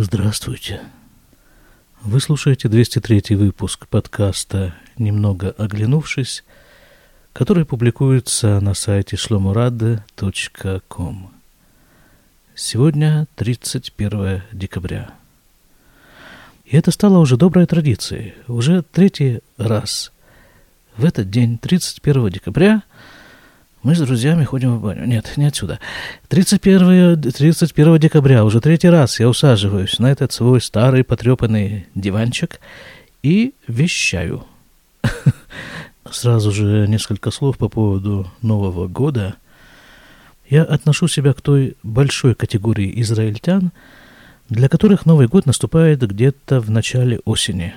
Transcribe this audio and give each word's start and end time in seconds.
Здравствуйте. 0.00 0.80
Вы 2.02 2.20
слушаете 2.20 2.68
203 2.68 3.34
выпуск 3.34 3.88
подкаста 3.88 4.76
«Немного 4.96 5.50
оглянувшись», 5.50 6.44
который 7.32 7.64
публикуется 7.64 8.60
на 8.60 8.74
сайте 8.74 9.16
shlomurad.com. 9.16 11.30
Сегодня 12.54 13.26
31 13.34 14.42
декабря. 14.52 15.10
И 16.64 16.76
это 16.76 16.92
стало 16.92 17.18
уже 17.18 17.36
доброй 17.36 17.66
традицией. 17.66 18.34
Уже 18.46 18.82
третий 18.82 19.40
раз 19.56 20.12
в 20.96 21.04
этот 21.04 21.28
день, 21.28 21.58
31 21.58 22.30
декабря, 22.30 22.84
мы 23.82 23.94
с 23.94 24.00
друзьями 24.00 24.44
ходим 24.44 24.76
в 24.76 24.82
баню. 24.82 25.06
Нет, 25.06 25.32
не 25.36 25.44
отсюда. 25.46 25.78
31, 26.28 27.22
31 27.22 27.98
декабря, 27.98 28.44
уже 28.44 28.60
третий 28.60 28.88
раз 28.88 29.20
я 29.20 29.28
усаживаюсь 29.28 29.98
на 29.98 30.10
этот 30.10 30.32
свой 30.32 30.60
старый 30.60 31.04
потрепанный 31.04 31.86
диванчик 31.94 32.60
и 33.22 33.54
вещаю. 33.68 34.44
Сразу 36.10 36.50
же 36.50 36.86
несколько 36.88 37.30
слов 37.30 37.56
по 37.56 37.68
поводу 37.68 38.30
Нового 38.42 38.88
года. 38.88 39.36
Я 40.48 40.64
отношу 40.64 41.06
себя 41.06 41.32
к 41.32 41.40
той 41.40 41.76
большой 41.82 42.34
категории 42.34 43.00
израильтян, 43.02 43.70
для 44.48 44.68
которых 44.68 45.06
Новый 45.06 45.28
год 45.28 45.46
наступает 45.46 46.00
где-то 46.00 46.60
в 46.60 46.70
начале 46.70 47.20
осени, 47.26 47.74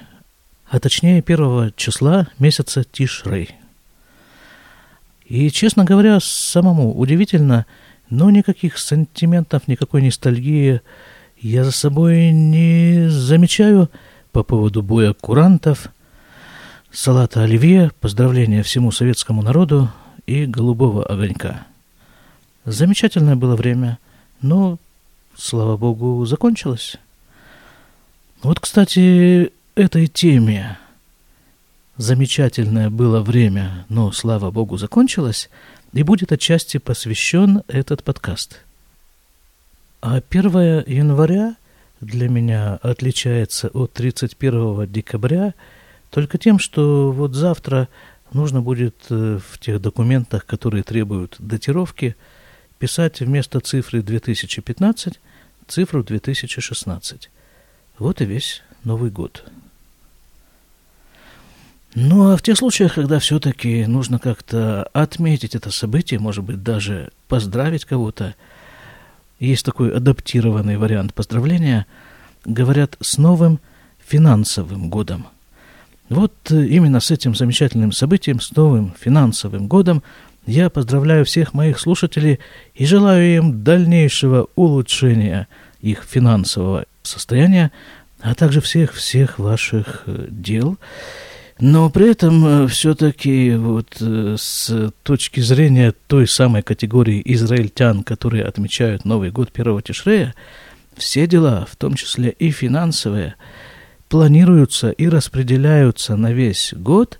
а 0.68 0.80
точнее 0.80 1.22
первого 1.22 1.72
числа 1.76 2.28
месяца 2.40 2.84
Тишрей– 2.84 3.56
и, 5.32 5.50
честно 5.50 5.86
говоря, 5.86 6.20
самому 6.20 6.94
удивительно, 6.94 7.66
но 8.10 8.30
никаких 8.30 8.78
сантиментов, 8.78 9.66
никакой 9.66 10.02
ностальгии 10.02 10.82
я 11.40 11.64
за 11.64 11.72
собой 11.72 12.32
не 12.32 13.10
замечаю 13.10 13.90
по 14.34 14.44
поводу 14.44 14.84
боя 14.84 15.14
курантов, 15.14 15.88
салата 16.92 17.44
оливье, 17.44 17.92
поздравления 18.02 18.62
всему 18.62 18.92
советскому 18.92 19.42
народу 19.42 19.90
и 20.26 20.46
голубого 20.46 21.06
огонька. 21.06 21.66
Замечательное 22.66 23.38
было 23.38 23.56
время, 23.56 24.00
но, 24.42 24.80
слава 25.38 25.78
богу, 25.78 26.26
закончилось. 26.26 26.98
Вот, 28.44 28.60
кстати, 28.60 29.54
этой 29.76 30.08
теме 30.08 30.78
замечательное 31.98 32.90
было 32.90 33.22
время, 33.22 33.86
но, 33.90 34.12
слава 34.12 34.52
богу, 34.52 34.78
закончилось, 34.78 35.50
и 35.94 36.04
будет 36.04 36.32
отчасти 36.32 36.78
посвящен 36.78 37.64
этот 37.68 38.04
подкаст. 38.04 38.62
А 40.02 40.22
1 40.30 40.86
января 40.88 41.56
для 42.00 42.28
меня 42.30 42.80
отличается 42.82 43.68
от 43.68 43.94
31 43.94 44.92
декабря 44.92 45.54
только 46.10 46.38
тем, 46.38 46.60
что 46.60 47.12
вот 47.12 47.36
завтра 47.36 47.88
нужно 48.34 48.62
будет 48.62 48.96
э, 49.10 49.40
в 49.40 49.60
тех 49.60 49.82
документах, 49.82 50.46
которые 50.46 50.84
требуют 50.84 51.36
датировки, 51.40 52.16
писать 52.80 53.20
вместо 53.20 53.60
цифры 53.60 54.02
2015 54.02 55.20
цифру 55.68 56.04
2016. 56.04 57.30
Вот 57.98 58.22
и 58.22 58.26
весь 58.26 58.64
Новый 58.84 59.12
год. 59.12 59.46
Ну, 61.94 62.32
а 62.32 62.38
в 62.38 62.42
тех 62.42 62.58
случаях, 62.58 62.96
когда 62.96 63.20
все-таки 63.20 63.86
нужно 63.86 64.18
как-то 64.18 64.84
отметить 64.94 65.56
это 65.56 65.72
событие, 65.72 66.20
может 66.20 66.44
быть, 66.44 66.64
даже 66.64 67.12
поздравить 67.28 67.84
кого-то, 67.84 68.34
есть 69.40 69.66
такой 69.66 69.94
адаптированный 69.94 70.78
вариант 70.78 71.14
поздравления, 71.14 71.86
говорят 72.46 72.96
с 73.02 73.18
новым 73.18 73.60
финансовым 74.08 74.90
годом. 74.90 75.28
Вот 76.08 76.34
э, 76.50 76.66
именно 76.66 77.00
с 77.00 77.12
этим 77.12 77.36
замечательным 77.36 77.92
событием, 77.92 78.40
с 78.40 78.52
новым 78.52 78.94
финансовым 79.00 79.68
годом, 79.68 80.02
я 80.46 80.70
поздравляю 80.70 81.26
всех 81.26 81.54
моих 81.54 81.78
слушателей 81.80 82.40
и 82.74 82.86
желаю 82.86 83.36
им 83.36 83.64
дальнейшего 83.64 84.48
улучшения 84.56 85.48
их 85.82 86.04
финансового 86.04 86.86
состояния, 87.04 87.72
а 88.22 88.34
также 88.34 88.62
всех-всех 88.62 89.40
ваших 89.40 90.04
э, 90.06 90.28
дел– 90.30 90.78
но 91.62 91.92
при 91.92 92.10
этом 92.10 92.46
э, 92.46 92.68
все-таки 92.68 93.54
вот 93.54 93.98
э, 94.02 94.36
с 94.36 94.92
точки 95.04 95.42
зрения 95.42 95.94
той 96.08 96.28
самой 96.28 96.64
категории 96.64 97.22
израильтян, 97.24 98.04
которые 98.04 98.46
отмечают 98.46 99.06
Новый 99.06 99.30
год 99.30 99.52
первого 99.52 99.84
Тишрея, 99.84 100.34
все 100.98 101.28
дела, 101.28 101.68
в 101.70 101.76
том 101.76 101.94
числе 101.94 102.32
и 102.32 102.50
финансовые, 102.50 103.36
планируются 104.10 104.90
и 104.90 105.08
распределяются 105.08 106.16
на 106.16 106.34
весь 106.34 106.74
год 106.76 107.20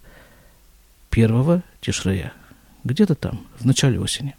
первого 1.12 1.62
Тишрея. 1.80 2.34
Где-то 2.84 3.14
там, 3.14 3.46
в 3.60 3.66
начале 3.66 4.00
осени. 4.00 4.36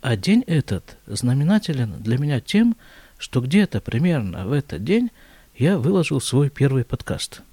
А 0.00 0.16
день 0.16 0.44
этот 0.46 0.96
знаменателен 1.08 1.94
для 1.98 2.18
меня 2.18 2.38
тем, 2.38 2.76
что 3.18 3.40
где-то 3.40 3.80
примерно 3.80 4.46
в 4.46 4.52
этот 4.52 4.84
день 4.84 5.10
я 5.56 5.76
выложил 5.76 6.20
свой 6.20 6.50
первый 6.50 6.84
подкаст– 6.84 7.42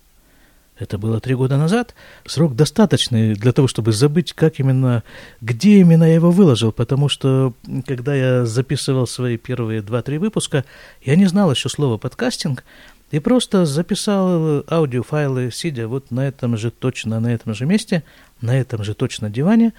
это 0.78 0.98
было 0.98 1.20
три 1.20 1.36
года 1.36 1.58
назад. 1.58 1.94
Срок 2.26 2.56
достаточный 2.56 3.36
для 3.36 3.52
того, 3.52 3.68
чтобы 3.68 3.92
забыть, 3.92 4.34
как 4.34 4.60
именно, 4.60 5.04
где 5.42 5.80
именно 5.80 6.04
я 6.04 6.16
его 6.16 6.32
выложил, 6.32 6.72
потому 6.72 7.10
что, 7.10 7.54
когда 7.86 8.16
я 8.16 8.46
записывал 8.46 9.08
свои 9.08 9.38
первые 9.38 9.82
два-три 9.82 10.18
выпуска, 10.18 10.66
я 11.04 11.16
не 11.16 11.26
знал 11.26 11.52
еще 11.52 11.70
слова 11.70 11.98
подкастинг, 11.98 12.64
и 13.12 13.20
просто 13.20 13.66
записал 13.66 14.64
аудиофайлы, 14.68 15.52
сидя 15.52 15.88
вот 15.88 16.10
на 16.10 16.28
этом 16.28 16.58
же 16.58 16.72
точно, 16.72 17.20
на 17.20 17.32
этом 17.32 17.54
же 17.54 17.68
месте, 17.68 18.04
на 18.42 18.58
этом 18.58 18.84
же 18.84 18.96
точно 18.96 19.30
диване, 19.30 19.74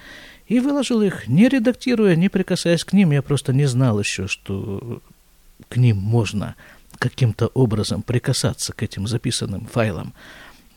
и 0.47 0.61
выложил 0.61 1.03
их, 1.03 1.27
не 1.27 1.49
редактируя, 1.49 2.15
не 2.15 2.29
прикасаясь 2.29 2.85
к 2.85 2.93
ним. 2.93 3.11
Я 3.11 3.23
просто 3.23 3.53
не 3.53 3.67
знал 3.67 3.99
еще, 3.99 4.29
что 4.29 5.03
к 5.69 5.77
ним 5.77 5.97
можно 5.97 6.55
каким-то 7.01 7.49
образом 7.49 8.03
прикасаться 8.03 8.73
к 8.73 8.85
этим 8.85 9.09
записанным 9.09 9.67
файлам. 9.67 10.15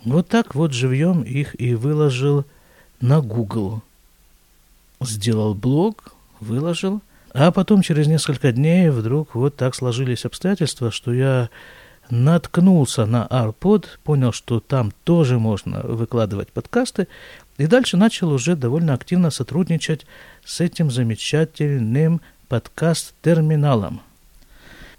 Вот 0.08 0.30
так 0.30 0.56
вот 0.56 0.72
живьем 0.72 1.22
их 1.22 1.60
и 1.60 1.76
выложил 1.76 2.46
на 3.02 3.20
Google. 3.20 3.82
Сделал 5.02 5.54
блог, 5.54 6.14
выложил, 6.40 7.02
а 7.34 7.52
потом 7.52 7.82
через 7.82 8.08
несколько 8.08 8.54
дней 8.54 8.90
вдруг 8.90 9.36
вот 9.36 9.58
так 9.58 9.76
сложились 9.76 10.24
обстоятельства, 10.24 10.92
что 10.92 11.12
я 11.12 11.50
наткнулся 12.10 13.06
на 13.06 13.28
AirPod, 13.30 13.86
понял, 14.06 14.32
что 14.32 14.62
там 14.62 14.94
тоже 15.04 15.40
можно 15.40 15.82
выкладывать 15.82 16.54
подкасты, 16.54 17.10
и 17.58 17.68
дальше 17.68 17.98
начал 17.98 18.32
уже 18.32 18.56
довольно 18.56 18.94
активно 18.94 19.30
сотрудничать 19.30 20.06
с 20.46 20.62
этим 20.62 20.90
замечательным 20.90 22.22
подкаст-терминалом. 22.48 24.00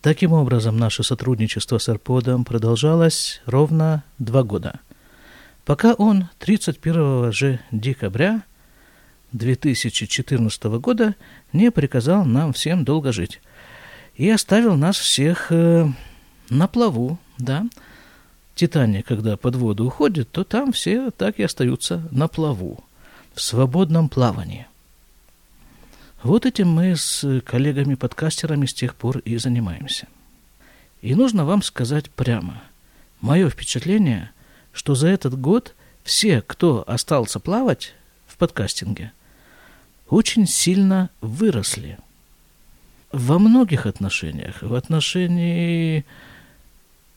Таким 0.03 0.35
образом, 0.35 0.77
наше 0.77 1.03
сотрудничество 1.03 1.79
с 1.79 1.89
AirPod 1.89 2.45
продолжалось 2.45 3.41
ровно 3.47 4.05
два 4.19 4.43
года– 4.43 4.81
пока 5.69 5.93
он 5.93 6.29
31 6.39 7.31
же 7.31 7.61
декабря 7.71 8.43
2014 9.33 10.65
года 10.81 11.15
не 11.53 11.71
приказал 11.71 12.25
нам 12.25 12.55
всем 12.55 12.87
долго 12.87 13.13
жить 13.13 13.43
и 14.15 14.31
оставил 14.31 14.77
нас 14.77 14.97
всех 14.97 15.53
э, 15.53 15.87
на 16.49 16.69
плаву, 16.69 17.19
да. 17.37 17.67
Титания, 18.55 19.03
когда 19.03 19.37
под 19.37 19.57
воду 19.57 19.85
уходит, 19.85 20.31
то 20.31 20.43
там 20.43 20.73
все 20.73 21.11
так 21.11 21.39
и 21.39 21.43
остаются 21.43 22.09
на 22.13 22.29
плаву, 22.29 22.83
в 23.35 23.43
свободном 23.43 24.09
плавании. 24.09 24.67
Вот 26.23 26.47
этим 26.47 26.71
мы 26.71 26.97
с 26.97 27.43
коллегами-подкастерами 27.43 28.65
с 28.65 28.73
тех 28.73 28.95
пор 28.95 29.19
и 29.19 29.37
занимаемся. 29.37 30.09
И 31.03 31.15
нужно 31.15 31.45
вам 31.45 31.61
сказать 31.61 32.11
прямо, 32.11 32.63
мое 33.21 33.51
впечатление– 33.51 34.31
что 34.79 34.95
за 34.95 35.09
этот 35.09 35.39
год 35.39 35.75
все, 36.05 36.41
кто 36.41 36.85
остался 36.87 37.41
плавать 37.41 37.95
в 38.29 38.37
подкастинге, 38.37 39.11
очень 40.09 40.47
сильно 40.47 41.11
выросли. 41.21 41.99
Во 43.11 43.41
многих 43.41 43.87
отношениях. 43.87 44.63
В 44.63 44.75
отношении 44.75 46.05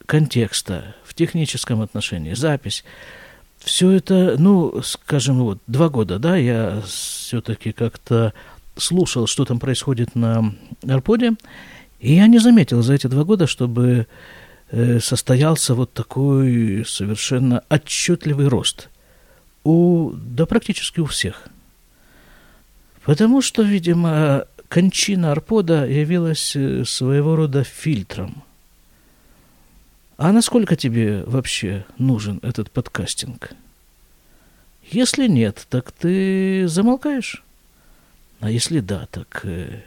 контекста, 0.08 0.96
в 1.04 1.13
техническом 1.13 1.81
отношении, 1.81 2.34
запись. 2.34 2.84
Все 3.60 3.92
это, 3.92 4.38
ну, 4.40 4.81
скажем, 4.81 5.44
вот 5.44 5.60
два 5.68 5.90
года, 5.90 6.18
да, 6.18 6.36
я 6.38 6.81
все-таки 6.88 7.74
как-то 7.74 8.34
слушал, 8.75 9.28
что 9.28 9.46
там 9.46 9.60
происходит 9.60 10.16
на 10.16 10.56
Арподе, 10.88 11.34
и 12.00 12.16
я 12.16 12.25
не 12.25 12.40
заметил 12.40 12.81
за 12.81 12.96
эти 12.96 13.06
два 13.06 13.24
года, 13.24 13.46
чтобы 13.46 14.08
состоялся 14.72 15.76
вот 15.76 15.94
такой 15.94 16.86
совершенно 16.86 17.64
отчетливый 17.70 18.48
рост. 18.48 18.90
У, 19.64 20.12
да 20.14 20.46
практически 20.46 21.00
у 21.00 21.06
всех. 21.06 21.48
Потому 23.04 23.42
что, 23.42 23.64
видимо, 23.64 24.46
кончина 24.70 25.32
Арпода 25.32 25.86
явилась 25.86 26.56
э, 26.56 26.86
своего 26.86 27.36
рода 27.36 27.64
фильтром. 27.64 28.44
А 30.18 30.32
насколько 30.32 30.76
тебе 30.76 31.24
вообще 31.26 31.86
нужен 31.98 32.40
этот 32.44 32.72
подкастинг? 32.72 33.52
Если 34.90 35.28
нет, 35.28 35.66
так 35.70 35.92
ты 35.92 36.68
замолкаешь. 36.68 37.44
А 38.40 38.50
если 38.50 38.80
да, 38.80 39.08
так 39.12 39.42
э, 39.44 39.82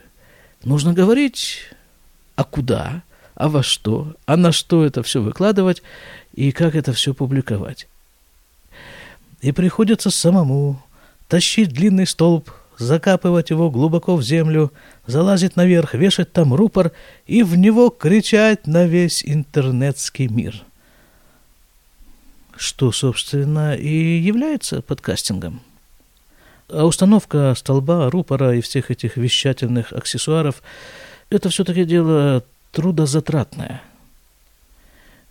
нужно 0.65 0.93
говорить, 0.93 1.71
а 2.37 2.45
куда, 2.45 3.03
а 3.35 3.49
во 3.49 3.63
что, 3.63 4.15
а 4.27 4.37
на 4.37 4.53
что 4.53 4.85
это 4.85 5.03
все 5.03 5.21
выкладывать 5.21 5.83
и 6.35 6.53
как 6.53 6.75
это 6.75 6.93
все 6.93 7.15
публиковать. 7.15 7.89
И 9.41 9.53
приходится 9.53 10.11
самому 10.11 10.83
тащить 11.29 11.71
длинный 11.71 12.07
столб 12.07 12.51
закапывать 12.79 13.51
его 13.51 13.71
глубоко 13.71 14.17
в 14.17 14.23
землю, 14.23 14.73
залазить 15.07 15.57
наверх, 15.57 15.95
вешать 15.95 16.33
там 16.33 16.55
рупор 16.55 16.93
и 17.27 17.43
в 17.43 17.57
него 17.57 17.91
кричать 17.91 18.67
на 18.67 18.87
весь 18.87 19.25
интернетский 19.25 20.29
мир. 20.29 20.65
Что, 22.57 22.93
собственно, 22.93 23.75
и 23.75 24.19
является 24.19 24.83
подкастингом. 24.83 25.61
А 26.69 26.85
установка 26.85 27.55
столба, 27.57 28.11
рупора 28.11 28.57
и 28.57 28.61
всех 28.61 28.91
этих 28.91 29.17
вещательных 29.17 29.93
аксессуаров– 29.93 30.63
это 31.31 31.49
все-таки 31.49 31.85
дело 31.85 32.45
трудозатратное. 32.75 33.83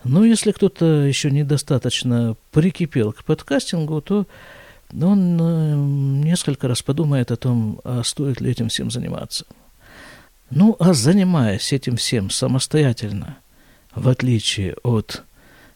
Но 0.03 0.25
если 0.25 0.51
кто-то 0.51 0.85
еще 0.85 1.31
недостаточно 1.31 2.35
прикипел 2.51 3.13
к 3.13 3.23
подкастингу, 3.23 4.01
то 4.01 4.25
он 4.91 5.39
э, 5.39 5.75
несколько 6.25 6.67
раз 6.67 6.81
подумает 6.81 7.31
о 7.31 7.35
том, 7.35 7.79
а 7.83 8.01
стоит 8.03 8.41
ли 8.41 8.51
этим 8.51 8.69
всем 8.69 8.91
заниматься. 8.91 9.45
Ну, 10.49 10.75
а 10.79 10.93
занимаясь 10.93 11.73
этим 11.73 11.95
всем 11.95 12.29
самостоятельно, 12.29 13.37
в 13.95 14.07
отличие 14.07 14.75
от 14.83 15.23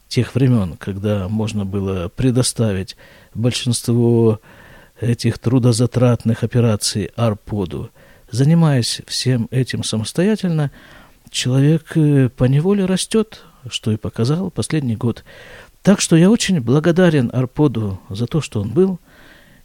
тех 0.08 0.36
времен, 0.36 0.78
когда 0.78 1.28
можно 1.28 1.66
было 1.66 2.10
предоставить 2.10 2.96
большинство 3.34 4.40
этих 5.00 5.40
трудозатратных 5.40 6.44
операций 6.44 7.12
Арподу, 7.16 7.90
занимаясь 8.30 9.02
всем 9.08 9.48
этим 9.52 9.84
самостоятельно, 9.84 10.72
человек 11.38 11.96
э, 11.96 12.30
по 12.30 12.46
неволе 12.46 12.86
растет, 12.86 13.44
что 13.70 13.92
и 13.92 13.98
показал 13.98 14.52
последний 14.52 14.96
год. 14.96 15.24
Так 15.84 16.02
что 16.02 16.16
я 16.18 16.30
очень 16.30 16.60
благодарен 16.60 17.30
Арподу 17.32 18.02
за 18.10 18.28
то, 18.28 18.42
что 18.42 18.62
он 18.62 18.70
был, 18.72 19.00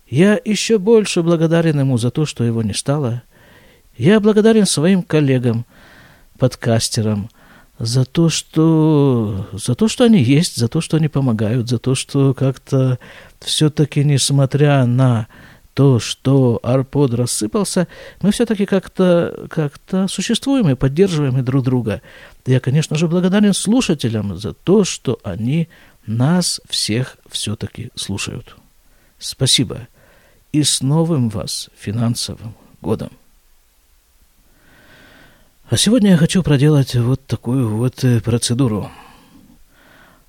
я 0.06 0.38
еще 0.44 0.78
больше 0.78 1.22
благодарен 1.22 1.80
ему 1.80 1.96
за 1.98 2.10
то, 2.10 2.26
что 2.26 2.44
его 2.44 2.62
не 2.62 2.74
стало. 2.74 3.22
Я 3.96 4.20
благодарен 4.20 4.66
своим 4.66 5.02
коллегам, 5.02 5.64
подкастерам, 6.38 7.30
за 7.78 8.04
то, 8.04 8.28
что, 8.28 9.48
за 9.52 9.74
то, 9.74 9.88
что 9.88 10.04
они 10.04 10.22
есть, 10.22 10.56
за 10.56 10.68
то, 10.68 10.80
что 10.80 10.98
они 10.98 11.08
помогают, 11.08 11.68
за 11.68 11.78
то, 11.78 11.94
что 11.94 12.34
как-то 12.34 12.98
все-таки, 13.40 14.04
несмотря 14.04 14.84
на 14.84 15.26
то, 15.74 15.98
что 15.98 16.60
Арпод 16.62 17.14
рассыпался, 17.14 17.88
мы 18.20 18.30
все-таки 18.30 18.66
как-то 18.66 19.46
как 19.48 19.74
существуем 20.08 20.68
и 20.68 20.74
поддерживаем 20.74 21.38
и 21.38 21.42
друг 21.42 21.64
друга. 21.64 22.02
Я, 22.46 22.60
конечно 22.60 22.96
же, 22.96 23.08
благодарен 23.08 23.54
слушателям 23.54 24.36
за 24.36 24.52
то, 24.52 24.84
что 24.84 25.18
они 25.22 25.68
нас 26.06 26.60
всех 26.68 27.16
все-таки 27.30 27.90
слушают. 27.94 28.56
Спасибо 29.18 29.88
и 30.52 30.62
с 30.62 30.82
новым 30.82 31.30
вас 31.30 31.70
финансовым 31.78 32.54
годом. 32.82 33.10
А 35.70 35.76
сегодня 35.78 36.10
я 36.10 36.16
хочу 36.18 36.42
проделать 36.42 36.94
вот 36.94 37.24
такую 37.26 37.74
вот 37.74 38.04
э, 38.04 38.20
процедуру. 38.20 38.90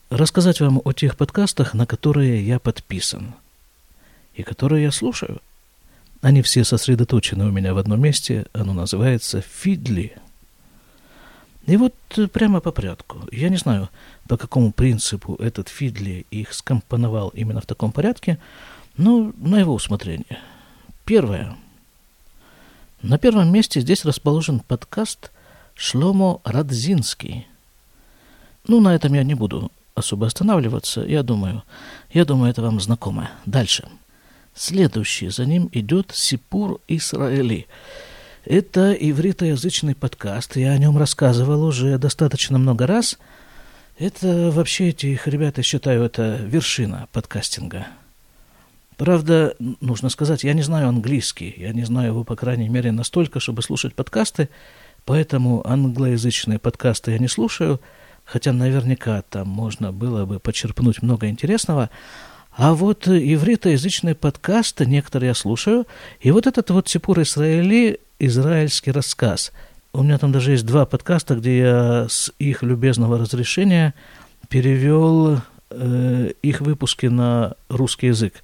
Рассказать 0.09 0.61
вам 0.61 0.81
о 0.85 0.93
тех 0.93 1.17
подкастах, 1.17 1.73
на 1.73 1.85
которые 1.85 2.45
я 2.47 2.59
подписан 2.59 3.33
и 4.35 4.43
которые 4.43 4.83
я 4.83 4.91
слушаю. 4.91 5.41
Они 6.21 6.41
все 6.41 6.63
сосредоточены 6.63 7.45
у 7.45 7.51
меня 7.51 7.73
в 7.73 7.77
одном 7.77 8.01
месте. 8.01 8.45
Оно 8.53 8.73
называется 8.73 9.41
«Фидли». 9.41 10.15
И 11.65 11.77
вот 11.77 11.93
э, 12.17 12.27
прямо 12.27 12.59
по 12.59 12.71
порядку. 12.71 13.21
Я 13.31 13.49
не 13.49 13.57
знаю, 13.57 13.89
по 14.27 14.37
какому 14.37 14.71
принципу 14.71 15.35
этот 15.35 15.69
Фидли 15.69 16.25
их 16.29 16.53
скомпоновал 16.53 17.29
именно 17.29 17.61
в 17.61 17.65
таком 17.65 17.91
порядке– 17.91 18.37
ну, 18.97 19.33
на 19.37 19.57
его 19.57 19.73
усмотрение. 19.73 20.39
Первое. 21.05 21.57
На 23.01 23.17
первом 23.17 23.51
месте 23.51 23.81
здесь 23.81 24.05
расположен 24.05 24.59
подкаст 24.59 25.31
Шломо 25.75 26.41
Радзинский. 26.43 27.47
Ну, 28.67 28.79
на 28.81 28.93
этом 28.93 29.13
я 29.13 29.23
не 29.23 29.33
буду 29.33 29.71
особо 29.95 30.27
останавливаться, 30.27 31.01
я 31.01 31.23
думаю. 31.23 31.63
Я 32.11 32.23
думаю, 32.23 32.51
это 32.51 32.61
вам 32.61 32.79
знакомо. 32.79 33.31
Дальше. 33.45 33.87
Следующий 34.55 35.29
за 35.29 35.45
ним 35.45 35.67
идет 35.71 36.11
Сипур 36.13 36.79
Исраэли. 36.87 37.65
Это 38.45 38.93
ивритоязычный 38.93 39.95
подкаст. 39.95 40.57
Я 40.57 40.71
о 40.71 40.77
нем 40.77 40.97
рассказывал 40.97 41.63
уже 41.63 41.97
достаточно 41.97 42.59
много 42.59 42.85
раз. 42.85 43.17
Это 43.97 44.51
вообще 44.51 44.89
этих 44.89 45.27
ребята 45.27 45.63
считаю, 45.63 46.03
это 46.03 46.35
вершина 46.35 47.07
подкастинга. 47.11 47.87
Правда, 48.97 49.55
нужно 49.81 50.09
сказать, 50.09 50.43
я 50.43 50.53
не 50.53 50.61
знаю 50.61 50.87
английский, 50.89 51.53
я 51.57 51.73
не 51.73 51.83
знаю 51.83 52.09
его, 52.09 52.23
по 52.23 52.35
крайней 52.35 52.69
мере, 52.69 52.91
настолько, 52.91 53.39
чтобы 53.39 53.63
слушать 53.63 53.95
подкасты, 53.95 54.49
поэтому 55.03 55.67
англоязычные 55.67 56.59
подкасты 56.59 57.11
я 57.11 57.17
не 57.17 57.27
слушаю, 57.27 57.81
хотя 58.23 58.53
наверняка 58.53 59.23
там 59.23 59.47
можно 59.47 59.91
было 59.91 60.25
бы 60.25 60.39
почерпнуть 60.39 61.01
много 61.01 61.27
интересного. 61.27 61.89
А 62.55 62.75
вот 62.75 63.07
ивритоязычные 63.07 64.13
подкасты 64.13 64.85
некоторые 64.85 65.29
я 65.29 65.33
слушаю, 65.33 65.87
и 66.19 66.29
вот 66.29 66.45
этот 66.45 66.69
вот 66.69 66.87
Сипур 66.87 67.21
Исраили, 67.21 67.99
израильский 68.19 68.91
рассказ. 68.91 69.51
У 69.91 70.03
меня 70.03 70.17
там 70.17 70.31
даже 70.31 70.51
есть 70.51 70.65
два 70.65 70.85
подкаста, 70.85 71.35
где 71.35 71.57
я 71.57 72.07
с 72.09 72.31
их 72.37 72.61
любезного 72.61 73.17
разрешения 73.17 73.93
перевел 74.49 75.41
э, 75.71 76.31
их 76.43 76.61
выпуски 76.61 77.07
на 77.07 77.53
русский 77.69 78.07
язык. 78.07 78.35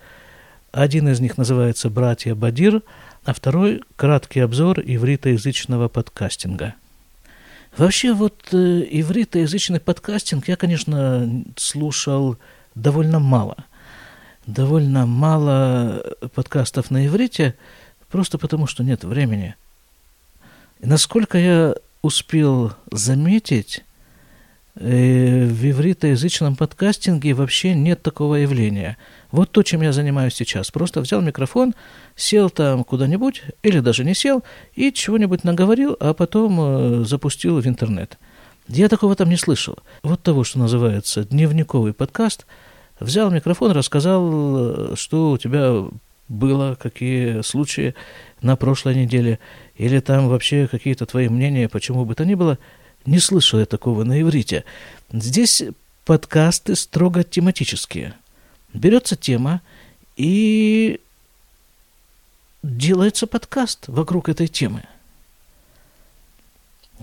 Один 0.72 1.08
из 1.10 1.20
них 1.20 1.38
называется 1.38 1.90
«Братья 1.90 2.34
Бадир», 2.34 2.82
а 3.26 3.34
второй– 3.34 3.82
краткий 3.96 4.40
обзор 4.40 4.80
ивритоязычного 4.80 5.88
подкастинга. 5.88 6.74
Вообще 7.78 8.14
вот 8.14 8.36
э, 8.54 8.86
ивритоязычный 8.90 9.80
подкастинг 9.80 10.48
я, 10.48 10.56
конечно, 10.56 11.44
слушал 11.57 12.38
довольно 12.74 13.19
мало. 13.19 13.57
Довольно 14.50 15.06
мало 15.06 16.04
подкастов 16.34 16.92
на 16.92 17.06
иврите, 17.06 17.56
просто 18.10 18.38
потому 18.38 18.68
что 18.68 18.84
нет 18.84 19.04
времени. 19.04 19.56
И 20.80 20.86
насколько 20.88 21.38
я 21.38 21.76
успел 22.02 22.74
заметить, 22.92 23.84
э, 24.76 25.46
в 25.46 25.70
ивритоязычном 25.70 26.56
подкастинге 26.56 27.34
вообще 27.34 27.74
нет 27.74 28.02
такого 28.02 28.36
явления– 28.36 28.98
вот 29.32 29.52
то, 29.52 29.62
чем 29.64 29.82
я 29.82 29.94
занимаюсь 29.94 30.34
сейчас. 30.34 30.72
Просто 30.72 31.02
взял 31.02 31.22
микрофон, 31.22 31.76
сел 32.16 32.50
там 32.50 32.84
куда-нибудь, 32.84 33.44
или 33.62 33.80
даже 33.80 34.04
не 34.04 34.16
сел, 34.16 34.44
и 34.74 34.92
чего-нибудь 34.92 35.44
наговорил, 35.44 35.96
а 36.00 36.14
потом 36.14 36.60
э, 36.60 37.04
запустил 37.06 37.60
в 37.60 37.68
интернет. 37.68 38.18
Я 38.68 38.90
такого 38.90 39.16
там 39.16 39.30
не 39.30 39.38
слышал. 39.38 39.78
Вот 40.04 40.24
того, 40.24 40.44
что 40.44 40.60
называется 40.60 41.24
дневниковый 41.26 41.94
подкаст, 41.94 42.46
взял 43.00 43.32
микрофон, 43.32 43.72
рассказал, 43.72 44.96
что 44.96 45.32
у 45.32 45.38
тебя 45.38 45.86
было, 46.28 46.78
какие 46.80 47.42
случаи 47.42 47.96
на 48.42 48.56
прошлой 48.56 48.96
неделе, 48.96 49.40
или 49.76 50.00
там 50.00 50.30
вообще 50.30 50.68
какие-то 50.68 51.06
твои 51.06 51.30
мнения, 51.30 51.70
почему 51.70 52.06
бы 52.06 52.16
то 52.16 52.26
ни 52.26 52.36
было, 52.36 52.58
не 53.06 53.20
слышал 53.20 53.60
я 53.60 53.66
такого 53.66 54.04
на 54.04 54.22
иврите. 54.22 54.64
Здесь 55.12 55.64
подкасты 56.06 56.76
строго 56.76 57.24
тематические– 57.24 58.14
берется 58.74 59.16
тема 59.16 59.62
и 60.16 61.00
делается 62.64 63.28
подкаст 63.28 63.88
вокруг 63.88 64.30
этой 64.30 64.48
темы. 64.48 64.84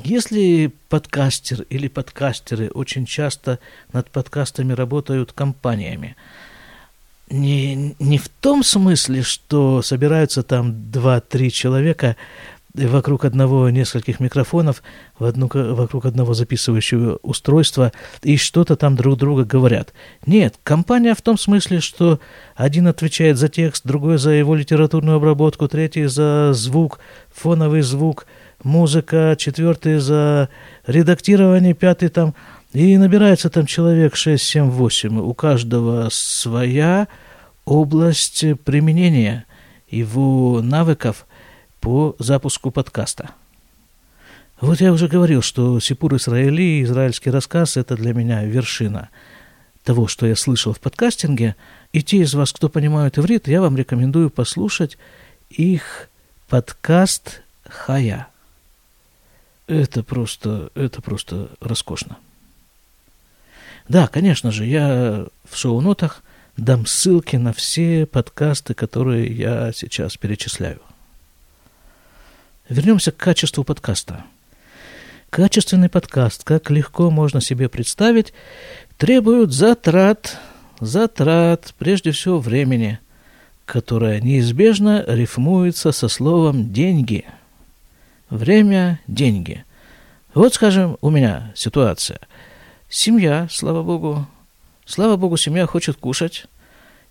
Если 0.04 0.72
подкастер 0.88 1.62
или 1.70 1.88
подкастеры 1.88 2.68
очень 2.68 3.06
часто 3.06 3.58
над 3.92 4.10
подкастами 4.10 4.72
работают 4.72 5.32
компаниями, 5.32 6.16
не, 7.28 7.96
не 7.98 8.18
в 8.18 8.28
том 8.28 8.62
смысле, 8.62 9.22
что 9.22 9.82
собираются 9.82 10.42
там 10.42 10.70
2-3 10.70 11.50
человека 11.50 12.16
вокруг 12.74 13.24
одного 13.24 13.70
нескольких 13.70 14.20
микрофонов, 14.20 14.82
в 15.18 15.24
одну, 15.24 15.48
вокруг 15.52 16.04
одного 16.04 16.34
записывающего 16.34 17.18
устройства 17.22 17.92
и 18.22 18.36
что-то 18.36 18.76
там 18.76 18.96
друг 18.96 19.18
друга 19.18 19.44
говорят. 19.44 19.92
Нет, 20.26 20.56
компания 20.62 21.14
в 21.14 21.22
том 21.22 21.38
смысле, 21.38 21.80
что 21.80 22.20
один 22.54 22.86
отвечает 22.86 23.38
за 23.38 23.48
текст, 23.48 23.86
другой 23.86 24.18
за 24.18 24.30
его 24.30 24.54
литературную 24.54 25.16
обработку, 25.16 25.68
третий 25.68 26.04
за 26.04 26.52
звук, 26.52 27.00
фоновый 27.34 27.80
звук, 27.80 28.26
музыка, 28.62 29.36
четвертый 29.38 29.98
за 29.98 30.48
редактирование, 30.86 31.74
пятый 31.74 32.08
там... 32.08 32.34
И 32.72 32.96
набирается 32.98 33.48
там 33.48 33.64
человек 33.64 34.16
6, 34.16 34.42
7, 34.42 34.70
8. 34.70 35.18
У 35.18 35.32
каждого 35.32 36.08
своя 36.10 37.08
область 37.64 38.44
применения 38.64 39.46
его 39.88 40.60
навыков 40.62 41.26
по 41.80 42.14
запуску 42.18 42.70
подкаста. 42.70 43.30
Вот 44.60 44.80
я 44.80 44.92
уже 44.92 45.08
говорил, 45.08 45.42
что 45.42 45.78
Сипур 45.80 46.16
Исраили, 46.16 46.82
израильский 46.82 47.30
рассказ, 47.30 47.76
это 47.76 47.94
для 47.94 48.14
меня 48.14 48.44
вершина 48.44 49.10
того, 49.84 50.06
что 50.06 50.26
я 50.26 50.34
слышал 50.34 50.72
в 50.72 50.80
подкастинге. 50.80 51.56
И 51.92 52.02
те 52.02 52.18
из 52.18 52.34
вас, 52.34 52.52
кто 52.52 52.68
понимают 52.68 53.18
иврит, 53.18 53.48
я 53.48 53.60
вам 53.60 53.76
рекомендую 53.76 54.30
послушать 54.30 54.98
их 55.48 56.08
подкаст 56.48 57.42
«Хая». 57.68 58.28
Это 59.66 60.02
просто, 60.02 60.70
это 60.74 61.02
просто 61.02 61.48
роскошно. 61.60 62.18
Да, 63.88 64.06
конечно 64.06 64.50
же, 64.52 64.64
я 64.64 65.26
в 65.48 65.56
шоу-нотах 65.56 66.22
дам 66.56 66.86
ссылки 66.86 67.36
на 67.36 67.52
все 67.52 68.06
подкасты, 68.06 68.74
которые 68.74 69.26
я 69.32 69.72
сейчас 69.72 70.16
перечисляю. 70.16 70.80
Вернемся 72.68 73.12
к 73.12 73.16
качеству 73.16 73.62
подкаста. 73.64 74.24
Качественный 75.30 75.88
подкаст, 75.88 76.44
как 76.44 76.70
легко 76.70 77.10
можно 77.10 77.40
себе 77.40 77.68
представить, 77.68 78.32
требует 78.96 79.52
затрат, 79.52 80.38
затрат, 80.80 81.74
прежде 81.78 82.12
всего 82.12 82.38
времени, 82.38 82.98
которое 83.66 84.20
неизбежно 84.20 85.04
рифмуется 85.06 85.92
со 85.92 86.08
словом 86.08 86.72
«деньги». 86.72 87.24
Время– 88.30 89.00
деньги. 89.06 89.64
Вот, 90.34 90.54
скажем, 90.54 90.98
у 91.00 91.10
меня 91.10 91.52
ситуация. 91.54 92.20
Семья, 92.88 93.46
слава 93.50 93.82
богу, 93.82 94.26
слава 94.84 95.16
богу, 95.16 95.36
семья 95.36 95.66
хочет 95.66 95.96
кушать, 95.96 96.46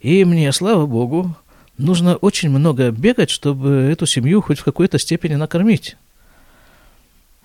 и 0.02 0.26
мне, 0.26 0.52
слава 0.52 0.86
богу, 0.86 1.36
нужно 1.78 2.18
очень 2.18 2.50
много 2.50 2.92
бегать, 2.92 3.30
чтобы 3.30 3.88
эту 3.92 4.06
семью 4.06 4.42
хоть 4.42 4.60
в 4.60 4.64
какой-то 4.64 5.00
степени 5.00 5.36
накормить. 5.36 5.96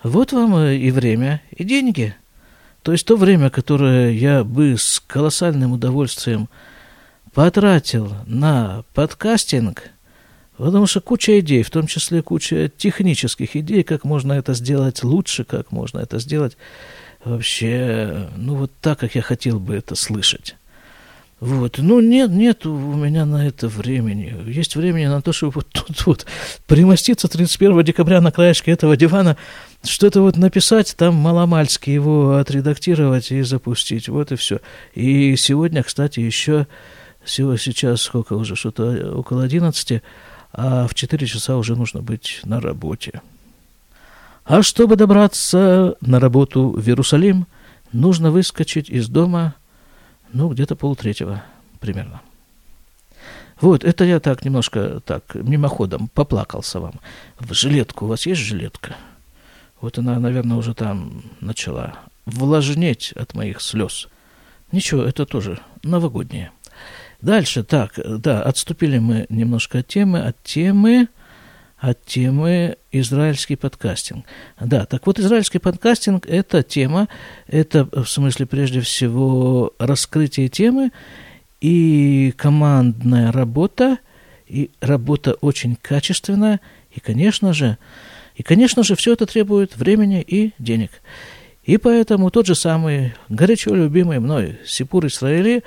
Вот 0.02 0.32
вам 0.32 0.58
и 0.58 0.90
время, 0.90 1.40
и 1.50 1.62
деньги. 1.62 2.14
То 2.82 2.92
есть 2.92 3.06
то 3.06 3.16
время, 3.16 3.50
которое 3.50 4.10
я 4.10 4.42
бы 4.42 4.76
с 4.78 5.00
колоссальным 5.06 5.72
удовольствием 5.72 6.48
потратил 7.34 8.12
на 8.26 8.84
подкастинг, 8.94 9.90
потому 10.64 10.86
что 10.86 11.00
куча 11.00 11.40
идей, 11.40 11.62
в 11.62 11.70
том 11.70 11.86
числе 11.86 12.22
куча 12.22 12.68
технических 12.68 13.56
идей, 13.56 13.82
как 13.82 14.04
можно 14.04 14.32
это 14.34 14.54
сделать 14.54 15.02
лучше, 15.02 15.44
как 15.44 15.72
можно 15.72 16.00
это 16.00 16.18
сделать 16.18 16.56
вообще, 17.24 18.28
ну 18.36 18.54
вот 18.54 18.72
так, 18.80 18.98
как 18.98 19.14
я 19.14 19.22
хотел 19.22 19.58
бы 19.58 19.74
это 19.74 19.94
слышать. 19.94 20.56
Вот. 21.40 21.78
Ну, 21.78 22.00
нет, 22.00 22.30
нет 22.30 22.66
у 22.66 22.94
меня 22.94 23.24
на 23.24 23.46
это 23.46 23.68
времени. 23.68 24.36
Есть 24.46 24.76
времени 24.76 25.06
на 25.06 25.22
то, 25.22 25.32
чтобы 25.32 25.52
вот 25.54 25.68
тут 25.72 26.06
вот 26.06 26.26
примоститься 26.66 27.28
31 27.28 27.82
декабря 27.82 28.20
на 28.20 28.30
краешке 28.30 28.72
этого 28.72 28.94
дивана, 28.94 29.38
что-то 29.82 30.20
вот 30.20 30.36
написать, 30.36 30.94
там 30.98 31.14
маломальски 31.14 31.88
его 31.88 32.36
отредактировать 32.36 33.32
и 33.32 33.40
запустить. 33.40 34.10
Вот 34.10 34.32
и 34.32 34.36
все. 34.36 34.60
И 34.94 35.34
сегодня, 35.36 35.82
кстати, 35.82 36.20
еще 36.20 36.66
всего 37.24 37.56
сейчас 37.56 38.02
сколько 38.02 38.34
уже, 38.34 38.54
что-то 38.54 39.14
около 39.14 39.42
11, 39.42 40.02
а 40.52 40.86
в 40.86 40.94
4 40.94 41.26
часа 41.26 41.56
уже 41.56 41.76
нужно 41.76 42.02
быть 42.02 42.40
на 42.44 42.60
работе. 42.60 43.22
А 44.44 44.62
чтобы 44.62 44.96
добраться 44.96 45.96
на 46.00 46.18
работу 46.18 46.70
в 46.70 46.86
Иерусалим, 46.86 47.46
нужно 47.92 48.30
выскочить 48.30 48.90
из 48.90 49.08
дома– 49.08 49.54
ну, 50.32 50.48
где-то 50.48 50.76
полутретьего 50.76 51.42
примерно. 51.80 52.20
Вот, 53.60 53.84
это 53.84 54.04
я 54.04 54.20
так 54.20 54.44
немножко 54.44 55.00
так 55.00 55.34
мимоходом 55.34 56.08
поплакался 56.08 56.80
вам. 56.80 56.94
В 57.38 57.52
жилетку, 57.52 58.04
у 58.04 58.08
вас 58.08 58.26
есть 58.26 58.40
жилетка? 58.40 58.96
Вот 59.80 59.98
она, 59.98 60.18
наверное, 60.18 60.56
уже 60.56 60.74
там 60.74 61.22
начала 61.40 61.94
влажнеть 62.26 63.12
от 63.12 63.34
моих 63.34 63.60
слез. 63.60 64.08
Ничего, 64.72 65.02
это 65.02 65.26
тоже 65.26 65.58
новогоднее. 65.82 66.52
Дальше, 67.22 67.62
так, 67.64 67.92
да, 67.96 68.42
отступили 68.42 68.98
мы 68.98 69.26
немножко 69.28 69.78
от 69.78 69.86
темы, 69.86 70.20
от 70.20 70.42
темы 70.42 71.08
от 71.80 72.04
темы 72.04 72.76
израильский 72.92 73.56
подкастинг. 73.56 74.26
Да, 74.60 74.84
так 74.84 75.06
вот, 75.06 75.18
израильский 75.18 75.58
подкастинг– 75.58 76.26
это 76.28 76.62
тема, 76.62 77.08
это 77.46 77.86
в 77.86 78.06
смысле 78.06 78.44
прежде 78.46 78.82
всего 78.82 79.72
раскрытие 79.78 80.48
темы 80.48 80.92
и 81.60 82.34
командная 82.36 83.32
работа, 83.32 83.98
и 84.46 84.70
работа 84.80 85.34
очень 85.40 85.76
качественная, 85.80 86.60
и, 86.94 87.00
конечно 87.00 87.54
же, 87.54 87.78
и, 88.34 88.42
конечно 88.42 88.82
же, 88.82 88.94
все 88.94 89.14
это 89.14 89.24
требует 89.24 89.76
времени 89.76 90.20
и 90.20 90.52
денег. 90.58 90.90
И 91.64 91.78
поэтому 91.78 92.30
тот 92.30 92.46
же 92.46 92.54
самый 92.54 93.14
горячо 93.28 93.74
любимый 93.74 94.18
мной 94.18 94.58
Сипур 94.66 95.06
Исраили 95.06 95.62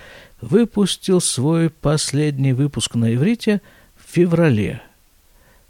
выпустил 0.50 1.22
свой 1.22 1.70
последний 1.70 2.54
выпуск 2.54 2.96
на 2.96 3.14
иврите 3.14 3.62
в 3.96 4.14
феврале– 4.14 4.82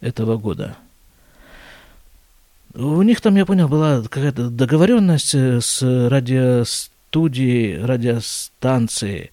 этого 0.03 0.37
года. 0.37 0.75
У 2.75 3.01
них 3.01 3.21
там, 3.21 3.35
я 3.35 3.45
понял, 3.45 3.67
была 3.67 4.01
какая-то 4.01 4.49
договоренность 4.49 5.35
э, 5.35 5.61
с 5.61 5.81
радиостудией, 6.09 7.83
радиостанцией 7.83 9.31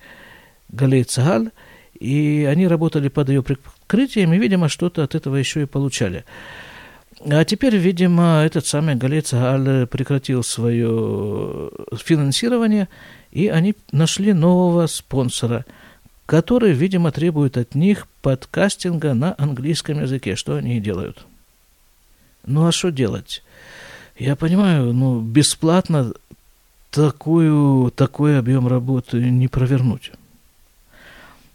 Галей 0.68 1.04
Цагаль, 1.04 1.50
и 1.99 2.47
они 2.49 2.68
работали 2.68 3.09
под 3.09 3.30
ее 3.30 3.42
прикрытием, 3.42 4.32
и, 4.32 4.38
видимо, 4.38 4.68
что-то 4.68 5.02
от 5.02 5.14
этого 5.14 5.37
еще 5.37 5.62
и 5.62 5.66
получали. 5.66 6.25
А 7.26 7.44
теперь, 7.44 7.76
видимо, 7.76 8.42
этот 8.44 8.66
самый 8.66 8.94
Галей 8.94 9.23
Цагаль 9.23 9.87
прекратил 9.87 10.42
свое 10.42 11.70
финансирование, 11.97 12.88
и 13.32 13.49
они 13.49 13.75
нашли 13.92 14.32
нового 14.32 14.87
спонсора– 14.87 15.64
который, 16.30 16.70
видимо, 16.70 17.10
требует 17.10 17.56
от 17.56 17.75
них 17.75 18.06
подкастинга 18.22 19.14
на 19.14 19.34
английском 19.37 20.00
языке. 20.00 20.37
Что 20.37 20.54
они 20.54 20.76
и 20.76 20.80
делают? 20.80 21.26
Ну 22.46 22.68
а 22.68 22.70
что 22.70 22.92
делать? 22.92 23.42
Я 24.16 24.37
понимаю, 24.37 24.92
ну, 24.92 25.20
бесплатно 25.20 26.12
такую, 26.92 27.90
такой 27.90 28.38
объем 28.38 28.68
работы 28.68 29.16
не 29.16 29.49
провернуть. 29.49 30.12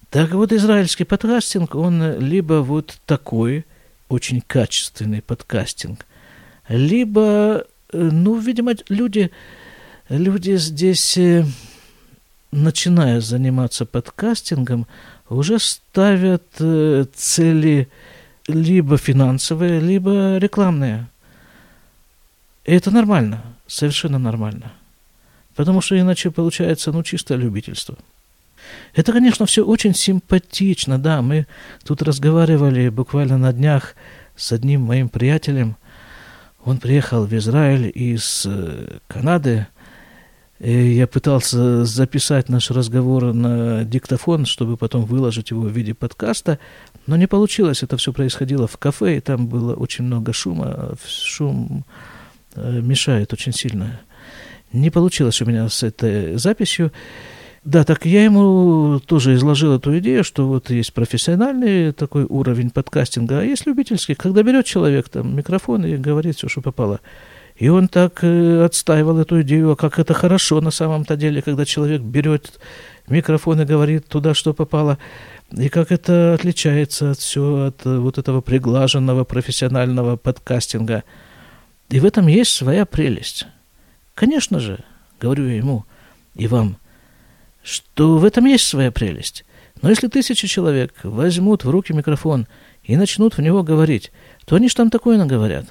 Так 0.10 0.32
вот, 0.34 0.52
израильский 0.52 1.06
подкастинг, 1.06 1.74
он 1.74 2.20
либо 2.20 2.56
вот 2.56 3.00
такой, 3.06 3.64
очень 4.10 4.42
качественный 4.42 5.22
подкастинг, 5.22 6.06
либо, 6.68 7.64
э, 7.94 7.98
ну, 7.98 8.38
видимо, 8.40 8.74
люди, 8.90 9.32
люди 10.10 10.58
здесь 10.58 11.18
э, 11.18 11.46
начиная 12.52 13.22
заниматься 13.22 13.86
подкастингом, 13.86 14.88
уже 15.30 15.60
ставят 15.60 16.44
э, 16.60 17.06
цели 17.14 17.90
либо 18.48 18.98
финансовые, 18.98 19.80
либо 19.80 20.38
рекламные. 20.38 21.08
И 22.66 22.74
это 22.74 22.92
нормально, 22.92 23.44
совершенно 23.68 24.20
нормально. 24.20 24.72
Потому 25.56 25.82
что 25.82 26.00
иначе 26.00 26.32
получается, 26.32 26.92
ну, 26.92 27.04
чисто 27.04 27.36
любительство. 27.36 27.98
Это, 28.94 29.12
конечно, 29.12 29.46
все 29.46 29.64
очень 29.64 29.94
симпатично, 29.94 30.98
да, 30.98 31.22
мы 31.22 31.48
тут 31.84 32.02
разговаривали 32.02 32.90
буквально 32.90 33.38
на 33.38 33.54
днях 33.54 33.96
с 34.36 34.52
одним 34.52 34.82
моим 34.82 35.10
приятелем. 35.10 35.78
Он 36.64 36.78
приехал 36.78 37.26
в 37.26 37.34
Израиль 37.34 37.92
из 37.94 38.46
э, 38.46 38.98
Канады, 39.08 39.68
я 40.60 41.06
пытался 41.08 41.84
записать 41.84 42.48
наш 42.48 42.72
разговор 42.72 43.34
на 43.34 43.84
диктофон, 43.84 44.46
чтобы 44.46 44.78
потом 44.78 45.04
выложить 45.04 45.52
его 45.52 45.62
в 45.62 45.72
виде 45.72 45.94
подкаста, 45.94 46.60
но 47.08 47.18
не 47.18 47.28
получилось. 47.28 47.84
Это 47.84 47.98
все 47.98 48.14
происходило 48.14 48.68
в 48.68 48.78
кафе, 48.78 49.18
и 49.18 49.20
там 49.20 49.48
было 49.48 49.74
очень 49.74 50.06
много 50.06 50.32
шума. 50.32 50.94
Шум 51.06 51.86
э, 52.56 52.80
мешает 52.82 53.34
очень 53.34 53.52
сильно. 53.52 54.00
Не 54.72 54.90
получилось 54.90 55.42
у 55.42 55.46
меня 55.46 55.68
с 55.68 55.84
этой 55.84 56.38
записью. 56.38 56.92
Да, 57.66 57.84
так 57.84 58.06
я 58.06 58.24
ему 58.24 59.02
тоже 59.06 59.34
изложил 59.34 59.74
эту 59.74 59.98
идею, 59.98 60.24
что 60.24 60.48
вот 60.48 60.70
есть 60.70 60.94
профессиональный 60.94 61.92
такой 61.94 62.24
уровень 62.24 62.70
подкастинга, 62.70 63.40
а 63.40 63.44
есть 63.44 63.66
любительский, 63.66 64.14
когда 64.14 64.44
берет 64.44 64.66
человек 64.66 65.10
там 65.10 65.36
микрофон 65.36 65.84
и 65.84 65.98
говорит 65.98 66.38
все, 66.38 66.48
что 66.48 66.62
попало. 66.62 67.02
И 67.58 67.70
он 67.70 67.88
так 67.88 68.24
э, 68.24 68.66
отстаивал 68.66 69.20
эту 69.20 69.42
идею, 69.42 69.72
а 69.72 69.76
как 69.76 70.00
это 70.00 70.14
хорошо 70.14 70.62
на 70.62 70.72
самом-то 70.72 71.16
деле, 71.16 71.42
когда 71.42 71.66
человек 71.66 72.02
берет 72.02 72.60
микрофон 73.08 73.62
и 73.62 73.66
говорит 73.66 74.08
туда, 74.08 74.34
что 74.34 74.54
попало, 74.54 74.98
и 75.52 75.70
как 75.70 75.92
это 75.92 76.34
отличается 76.34 77.12
от 77.12 77.20
всего, 77.20 77.66
от 77.66 77.86
э, 77.86 77.98
вот 77.98 78.18
этого 78.18 78.42
приглаженного 78.42 79.24
профессионального 79.24 80.18
подкастинга. 80.18 81.04
И 81.90 82.00
в 82.00 82.06
этом 82.06 82.28
есть 82.28 82.52
своя 82.52 82.86
прелесть. 82.86 83.48
Конечно 84.16 84.60
же, 84.60 84.80
говорю 85.20 85.48
я 85.48 85.56
ему 85.56 85.86
и 86.36 86.48
вам– 86.48 86.78
что 87.66 88.18
в 88.18 88.24
этом 88.24 88.46
есть 88.46 88.68
своя 88.68 88.92
прелесть. 88.92 89.44
Но 89.82 89.90
если 89.90 90.08
тысячи 90.08 90.48
человек 90.48 90.94
возьмут 91.04 91.66
в 91.66 91.70
руки 91.70 91.92
микрофон 91.92 92.48
и 92.84 92.96
начнут 92.96 93.38
в 93.38 93.42
него 93.42 93.64
говорить, 93.64 94.12
то 94.46 94.56
они 94.56 94.70
же 94.70 94.76
там 94.76 94.90
такое 94.90 95.18
наговорят. 95.18 95.66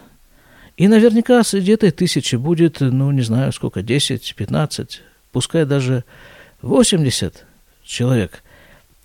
И 0.76 0.88
наверняка 0.88 1.42
среди 1.44 1.72
этой 1.72 1.90
тысячи 1.90 2.36
будет, 2.36 2.80
ну, 2.80 3.10
не 3.12 3.22
знаю, 3.22 3.52
сколько, 3.52 3.82
10, 3.82 4.34
15, 4.34 5.02
пускай 5.32 5.64
даже 5.64 6.04
80 6.62 7.44
человек, 7.84 8.42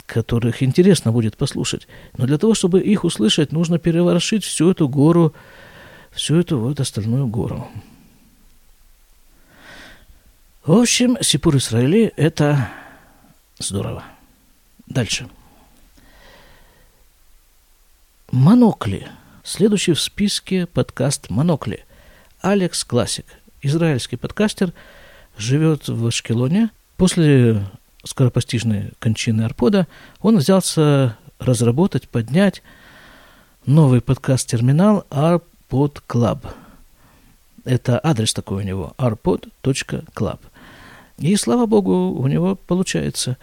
которых 0.05 0.63
интересно 0.63 1.11
будет 1.11 1.37
послушать. 1.37 1.87
Но 2.17 2.25
для 2.25 2.37
того, 2.37 2.55
чтобы 2.55 2.81
их 2.81 3.03
услышать, 3.03 3.51
нужно 3.51 3.77
переворошить 3.77 4.43
всю 4.43 4.71
эту 4.71 4.89
гору, 4.89 5.33
всю 6.11 6.39
эту 6.39 6.57
вот 6.57 6.79
остальную 6.79 7.27
гору. 7.27 7.67
В 10.65 10.73
общем, 10.73 11.17
Сипур 11.21 11.57
Исраили– 11.57 12.11
это 12.17 12.69
Здорово. 13.59 14.03
Дальше. 14.87 15.29
Монокли. 18.31 19.07
Следующий 19.51 19.93
в 19.93 19.99
списке 19.99 20.67
подкаст 20.67 21.31
Монокли. 21.31 21.83
Алекс 22.39 22.83
Классик. 22.83 23.25
Израильский 23.63 24.15
подкастер. 24.15 24.73
Живет 25.39 25.87
в 25.87 26.05
Ашкелоне. 26.05 26.69
После 26.97 27.65
скоропостижной 28.03 28.91
кончины 28.99 29.41
Арпода 29.41 29.87
он 30.21 30.37
взялся 30.37 31.17
разработать, 31.39 32.07
поднять 32.07 32.61
новый 33.65 34.01
подкаст-терминал 34.01 35.07
Arpod 35.09 36.03
Club. 36.07 36.45
Это 37.65 37.99
адрес 38.03 38.35
такой 38.35 38.57
у 38.57 38.67
него, 38.67 38.93
arpod.club. 38.99 40.39
И, 41.17 41.35
слава 41.37 41.65
богу, 41.65 42.11
у 42.11 42.27
него 42.27 42.53
получается. 42.53 43.35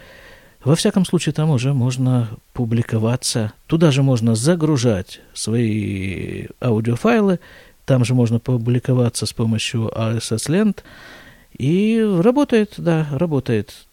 Во 0.67 0.75
всяком 0.75 1.05
случае, 1.05 1.33
там 1.33 1.51
уже 1.51 1.73
можно 1.73 2.29
публиковаться. 2.53 3.53
Туда 3.69 3.93
же 3.93 4.03
можно 4.03 4.35
загружать 4.35 5.21
свои 5.33 6.47
аудиофайлы. 6.61 7.39
Там 7.85 8.05
же 8.05 8.15
можно 8.15 8.41
публиковаться 8.41 9.27
с 9.27 9.33
помощью 9.33 9.93
RSS 9.97 10.51
лент. 10.51 10.83
И 11.57 12.05
работает, 12.21 12.75
да, 12.79 13.07
работает. 13.13 13.87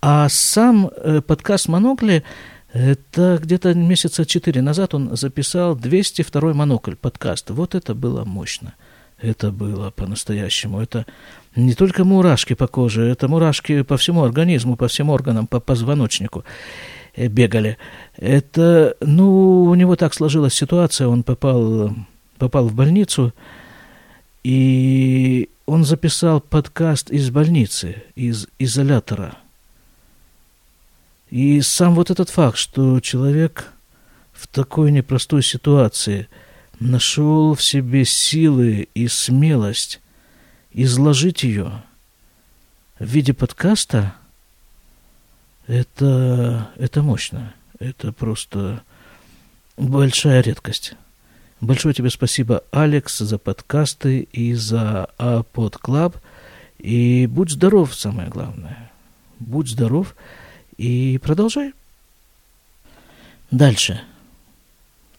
А 0.00 0.28
сам 0.28 0.90
э, 0.92 1.20
подкаст 1.20 1.68
Монокли, 1.68 2.24
это 2.72 3.38
где-то 3.40 3.72
месяца 3.74 4.26
четыре 4.26 4.60
назад 4.60 4.94
он 4.94 5.16
записал 5.16 5.76
202 5.76 6.52
Монокль 6.52 6.96
подкаст. 6.96 7.50
Вот 7.50 7.76
это 7.76 7.94
было 7.94 8.24
мощно. 8.24 8.74
Это 9.22 9.52
было 9.52 9.90
по-настоящему. 9.90 10.80
Это 10.80 11.06
не 11.54 11.74
только 11.74 12.04
мурашки 12.04 12.54
по 12.54 12.66
коже, 12.66 13.04
это 13.04 13.28
мурашки 13.28 13.82
по 13.82 13.96
всему 13.96 14.24
организму, 14.24 14.76
по 14.76 14.88
всем 14.88 15.10
органам, 15.10 15.46
по 15.46 15.60
позвоночнику 15.60 16.44
э, 17.14 17.28
бегали. 17.28 17.78
Это, 18.16 18.96
ну, 19.00 19.62
у 19.62 19.74
него 19.76 19.94
так 19.94 20.12
сложилась 20.12 20.54
ситуация, 20.54 21.06
он 21.06 21.22
попал, 21.22 21.94
попал 22.38 22.66
в 22.66 22.74
больницу, 22.74 23.32
и 24.42 25.48
он 25.66 25.84
записал 25.84 26.40
подкаст 26.40 27.10
из 27.10 27.30
больницы, 27.30 28.02
из 28.16 28.48
изолятора. 28.58 29.36
И 31.30 31.60
сам 31.60 31.94
вот 31.94 32.10
этот 32.10 32.28
факт, 32.28 32.58
что 32.58 32.98
человек 32.98 33.72
в 34.32 34.48
такой 34.48 34.90
непростой 34.90 35.44
ситуации 35.44 36.26
нашел 36.82 37.54
в 37.54 37.62
себе 37.62 38.04
силы 38.04 38.88
и 38.94 39.08
смелость 39.08 40.00
изложить 40.72 41.42
ее 41.42 41.82
в 42.98 43.04
виде 43.04 43.32
подкаста, 43.32 44.14
это, 45.66 46.70
это 46.76 47.02
мощно. 47.02 47.54
Это 47.78 48.12
просто 48.12 48.82
большая 49.76 50.40
редкость. 50.40 50.94
Большое 51.60 51.94
тебе 51.94 52.10
спасибо, 52.10 52.64
Алекс, 52.72 53.18
за 53.18 53.38
подкасты 53.38 54.20
и 54.32 54.54
за 54.54 55.06
Апод 55.16 55.78
Club. 55.78 56.16
И 56.78 57.26
будь 57.26 57.50
здоров, 57.50 57.94
самое 57.94 58.28
главное. 58.28 58.90
Будь 59.38 59.68
здоров 59.68 60.16
и 60.76 61.18
продолжай. 61.22 61.72
Дальше. 63.50 64.00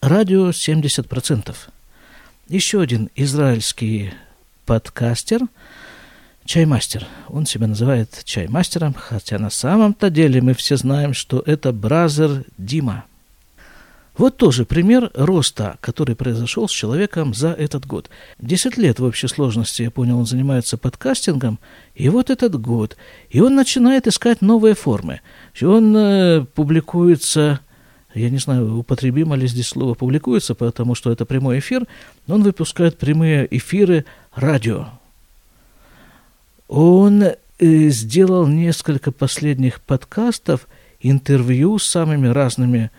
Радио 0.06 0.50
70%. 0.50 1.54
Еще 2.50 2.82
один 2.82 3.08
израильский 3.16 4.12
подкастер, 4.66 5.40
чаймастер. 6.44 7.06
Он 7.28 7.46
себя 7.46 7.68
называет 7.68 8.20
чаймастером, 8.22 8.92
хотя 8.92 9.38
на 9.38 9.48
самом-то 9.48 10.10
деле 10.10 10.42
мы 10.42 10.52
все 10.52 10.76
знаем, 10.76 11.14
что 11.14 11.42
это 11.46 11.72
бразер 11.72 12.44
Дима. 12.58 13.06
Вот 14.18 14.36
тоже 14.36 14.66
пример 14.66 15.10
роста, 15.14 15.78
который 15.80 16.16
произошел 16.16 16.68
с 16.68 16.72
человеком 16.72 17.32
за 17.32 17.52
этот 17.52 17.86
год. 17.86 18.10
Десять 18.38 18.76
лет 18.76 18.98
в 18.98 19.04
общей 19.04 19.28
сложности, 19.28 19.84
я 19.84 19.90
понял, 19.90 20.18
он 20.18 20.26
занимается 20.26 20.76
подкастингом, 20.76 21.58
и 21.94 22.10
вот 22.10 22.28
этот 22.28 22.60
год. 22.60 22.98
И 23.30 23.40
он 23.40 23.54
начинает 23.54 24.06
искать 24.06 24.42
новые 24.42 24.74
формы. 24.74 25.22
Он 25.62 25.96
э, 25.96 26.44
публикуется 26.54 27.60
я 28.14 28.30
не 28.30 28.38
знаю, 28.38 28.78
употребимо 28.78 29.34
ли 29.34 29.46
здесь 29.46 29.68
слово 29.68 29.94
публикуется, 29.94 30.54
потому 30.54 30.94
что 30.94 31.10
это 31.10 31.24
прямой 31.24 31.58
эфир, 31.58 31.86
но 32.26 32.36
он 32.36 32.42
выпускает 32.42 32.96
прямые 32.96 33.48
эфиры 33.50 34.04
радио. 34.34 34.88
Он 36.68 37.22
э, 37.22 37.34
сделал 37.58 38.46
несколько 38.46 39.10
последних 39.10 39.80
подкастов, 39.80 40.68
интервью 41.00 41.78
с 41.78 41.86
самыми 41.86 42.28
разными 42.28 42.90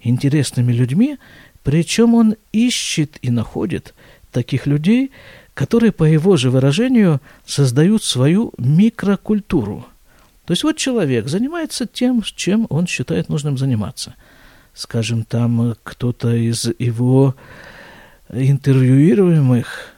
интересными 0.00 0.72
людьми, 0.72 1.18
причем 1.62 2.14
он 2.14 2.36
ищет 2.52 3.18
и 3.22 3.30
находит 3.30 3.94
таких 4.32 4.66
людей, 4.66 5.12
которые, 5.54 5.92
по 5.92 6.04
его 6.04 6.36
же 6.36 6.50
выражению, 6.50 7.20
создают 7.46 8.02
свою 8.02 8.52
микрокультуру. 8.56 9.86
То 10.46 10.52
есть 10.52 10.64
вот 10.64 10.76
человек 10.76 11.28
занимается 11.28 11.86
тем, 11.86 12.22
чем 12.22 12.66
он 12.70 12.86
считает 12.86 13.28
нужным 13.28 13.58
заниматься– 13.58 14.14
скажем, 14.74 15.24
там 15.24 15.76
кто-то 15.82 16.34
из 16.34 16.70
его 16.78 17.34
интервьюируемых 18.32 19.92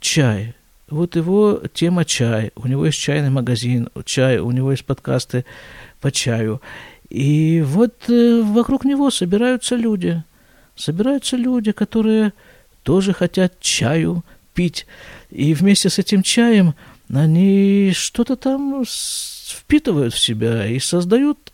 чай. 0.00 0.54
Вот 0.90 1.16
его 1.16 1.62
тема 1.72 2.04
чай. 2.04 2.52
У 2.56 2.66
него 2.66 2.86
есть 2.86 2.98
чайный 2.98 3.30
магазин, 3.30 3.88
чай, 4.04 4.38
у 4.38 4.50
него 4.50 4.70
есть 4.70 4.84
подкасты 4.84 5.44
по 6.00 6.10
чаю. 6.10 6.60
И 7.10 7.62
вот 7.64 8.08
э, 8.08 8.42
вокруг 8.42 8.84
него 8.84 9.10
собираются 9.10 9.76
люди. 9.76 10.22
Собираются 10.76 11.36
люди, 11.36 11.72
которые 11.72 12.32
тоже 12.82 13.12
хотят 13.12 13.60
чаю 13.60 14.24
пить. 14.54 14.86
И 15.30 15.54
вместе 15.54 15.90
с 15.90 15.98
этим 15.98 16.22
чаем 16.22 16.74
они 17.12 17.92
что-то 17.94 18.36
там 18.36 18.84
впитывают 18.86 20.14
в 20.14 20.18
себя 20.18 20.66
и 20.66 20.78
создают 20.78 21.47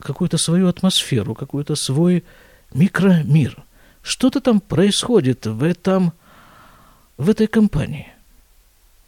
какую-то 0.00 0.38
свою 0.38 0.68
атмосферу, 0.68 1.34
какой-то 1.34 1.74
свой 1.76 2.24
микромир. 2.72 3.56
Что-то 4.02 4.40
там 4.40 4.60
происходит 4.60 5.46
в 5.46 5.62
этом, 5.62 6.12
в 7.16 7.28
этой 7.28 7.46
компании. 7.46 8.12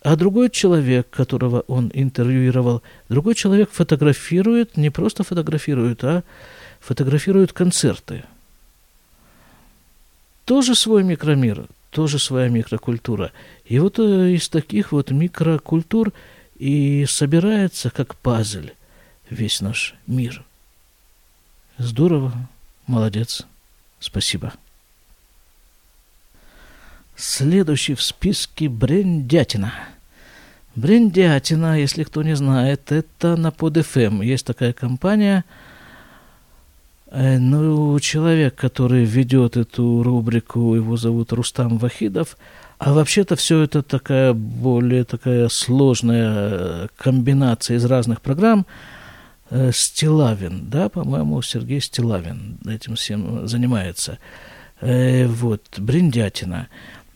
А 0.03 0.17
другой 0.17 0.51
человек, 0.51 1.09
которого 1.11 1.61
он 1.69 1.91
интервьюировал, 1.95 2.83
другой 3.09 3.35
человек 3.35 3.71
фотографирует, 3.71 4.77
не 4.77 4.91
просто 4.91 5.23
фотографирует, 5.23 6.03
а 6.03 6.25
фотографирует 6.81 7.53
концерты. 7.53 8.25
Тоже 10.45 10.75
свой 10.75 11.05
микромир, 11.05 11.67
тоже 11.91 12.19
своя 12.19 12.49
микрокультура. 12.49 13.31
И 13.65 13.79
вот 13.79 14.01
э, 14.01 14.33
из 14.33 14.49
таких 14.49 14.91
вот 14.91 15.13
микрокультур 15.13 16.13
и 16.59 17.07
собирается 17.09 17.91
как 17.91 18.17
пазл 18.17 18.67
весь 19.31 19.61
наш 19.61 19.95
мир– 20.09 20.45
Здорово, 21.79 22.33
молодец, 22.87 23.47
спасибо. 23.99 24.53
Следующий 27.17 27.95
в 27.95 28.03
списке 28.03 28.69
Брендятина. 28.69 29.73
Бриндятина, 30.75 31.79
если 31.79 32.03
кто 32.05 32.23
не 32.23 32.35
знает, 32.35 32.93
это 32.93 33.37
на 33.37 33.49
PodFM. 33.49 34.25
Есть 34.25 34.47
такая 34.47 34.73
компания. 34.73 35.45
Э, 37.11 37.39
ну, 37.39 37.99
человек, 38.01 38.55
который 38.55 39.05
ведет 39.05 39.57
эту 39.57 40.03
рубрику, 40.03 40.75
его 40.75 40.97
зовут 40.97 41.33
Рустам 41.33 41.77
Вахидов. 41.77 42.39
А 42.79 42.93
вообще-то 42.95 43.37
все 43.37 43.61
это 43.61 43.83
такая 43.83 44.33
более 44.33 45.05
такая 45.05 45.49
сложная 45.49 46.31
э, 46.33 46.89
комбинация 46.97 47.77
из 47.77 47.85
разных 47.85 48.23
программ. 48.23 48.67
Э, 49.55 49.71
Стилавин, 49.73 50.71
да, 50.71 50.89
по-моему, 50.89 51.43
Сергей 51.43 51.81
Стилавин 51.81 52.59
этим 52.67 52.97
всем 52.97 53.47
занимается. 53.47 54.19
Вот, 54.81 55.79
Бриндятина. 55.79 56.69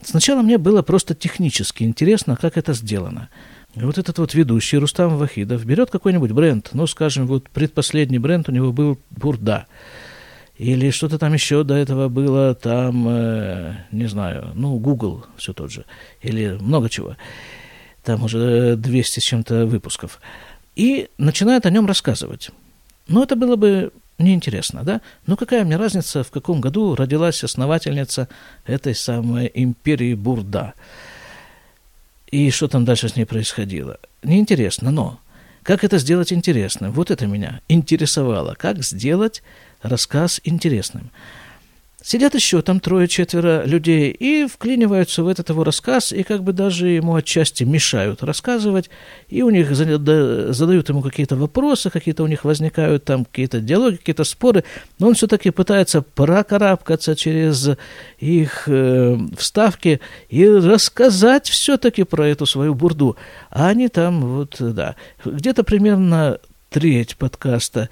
Сначала 0.02 0.42
мне 0.42 0.56
было 0.56 0.82
просто 0.82 1.16
технически 1.16 1.82
интересно, 1.82 2.36
как 2.36 2.56
это 2.56 2.74
сделано. 2.74 3.28
вот 3.74 3.98
этот 3.98 4.18
вот 4.18 4.34
ведущий 4.34 4.78
Рустам 4.78 5.16
Вахидов 5.16 5.64
берет 5.64 5.90
какой-нибудь 5.90 6.30
бренд, 6.30 6.70
ну, 6.74 6.86
скажем, 6.86 7.26
вот 7.26 7.48
предпоследний 7.50 8.18
бренд 8.18 8.48
у 8.48 8.52
него 8.52 8.72
был 8.72 9.00
Бурда. 9.10 9.66
Или 10.58 10.90
что-то 10.90 11.18
там 11.18 11.32
еще 11.32 11.64
до 11.64 11.74
этого 11.74 12.08
было, 12.08 12.54
там, 12.54 13.06
э, 13.08 13.74
не 13.90 14.06
знаю, 14.06 14.52
ну, 14.54 14.78
Google 14.78 15.26
все 15.36 15.52
тот 15.52 15.72
же. 15.72 15.84
Или 16.22 16.56
много 16.60 16.88
чего. 16.88 17.16
Там 18.04 18.22
уже 18.22 18.76
200 18.76 19.20
с 19.20 19.22
чем-то 19.22 19.66
выпусков. 19.66 20.20
И 20.76 21.08
начинает 21.18 21.66
о 21.66 21.70
нем 21.70 21.86
рассказывать. 21.86 22.50
Но 23.08 23.22
это 23.24 23.34
было 23.34 23.56
бы 23.56 23.92
неинтересно, 24.18 24.82
да? 24.84 25.00
Ну 25.26 25.36
какая 25.36 25.64
мне 25.64 25.76
разница, 25.76 26.22
в 26.22 26.30
каком 26.30 26.60
году 26.60 26.94
родилась 26.94 27.42
основательница 27.42 28.28
этой 28.66 28.94
самой 28.94 29.50
империи 29.52 30.14
Бурда? 30.14 30.74
И 32.30 32.50
что 32.50 32.68
там 32.68 32.84
дальше 32.84 33.08
с 33.08 33.16
ней 33.16 33.24
происходило? 33.24 33.98
Неинтересно, 34.22 34.90
но 34.90 35.20
как 35.62 35.82
это 35.82 35.98
сделать 35.98 36.32
интересным? 36.32 36.92
Вот 36.92 37.10
это 37.10 37.26
меня 37.26 37.60
интересовало. 37.68 38.54
Как 38.54 38.82
сделать 38.84 39.42
рассказ 39.82 40.40
интересным? 40.44 41.10
Сидят 42.06 42.36
еще 42.36 42.62
там 42.62 42.78
трое-четверо 42.78 43.64
людей 43.64 44.12
и 44.12 44.46
вклиниваются 44.46 45.24
в 45.24 45.26
этот 45.26 45.48
его 45.48 45.64
рассказ, 45.64 46.12
и 46.12 46.22
как 46.22 46.44
бы 46.44 46.52
даже 46.52 46.86
ему 46.86 47.16
отчасти 47.16 47.64
мешают 47.64 48.22
рассказывать, 48.22 48.90
и 49.28 49.42
у 49.42 49.50
них 49.50 49.74
задают 49.74 50.88
ему 50.88 51.02
какие-то 51.02 51.34
вопросы, 51.34 51.90
какие-то 51.90 52.22
у 52.22 52.28
них 52.28 52.44
возникают 52.44 53.06
там 53.06 53.24
какие-то 53.24 53.58
диалоги, 53.58 53.96
какие-то 53.96 54.22
споры, 54.22 54.62
но 55.00 55.08
он 55.08 55.14
все-таки 55.14 55.50
пытается 55.50 56.00
прокарабкаться 56.00 57.16
через 57.16 57.70
их 58.20 58.68
э, 58.68 59.18
вставки 59.36 60.00
и 60.28 60.46
рассказать 60.46 61.48
все-таки 61.48 62.04
про 62.04 62.28
эту 62.28 62.46
свою 62.46 62.76
бурду. 62.76 63.16
А 63.50 63.66
они 63.66 63.88
там 63.88 64.20
вот, 64.20 64.54
да, 64.60 64.94
где-то 65.24 65.64
примерно 65.64 66.38
треть 66.70 67.16
подкаста, 67.16 67.88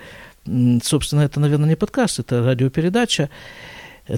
собственно, 0.85 1.23
это, 1.23 1.41
наверное, 1.41 1.71
не 1.71 1.77
подкаст, 1.77 2.21
это 2.21 2.45
радиопередача, 2.45 3.29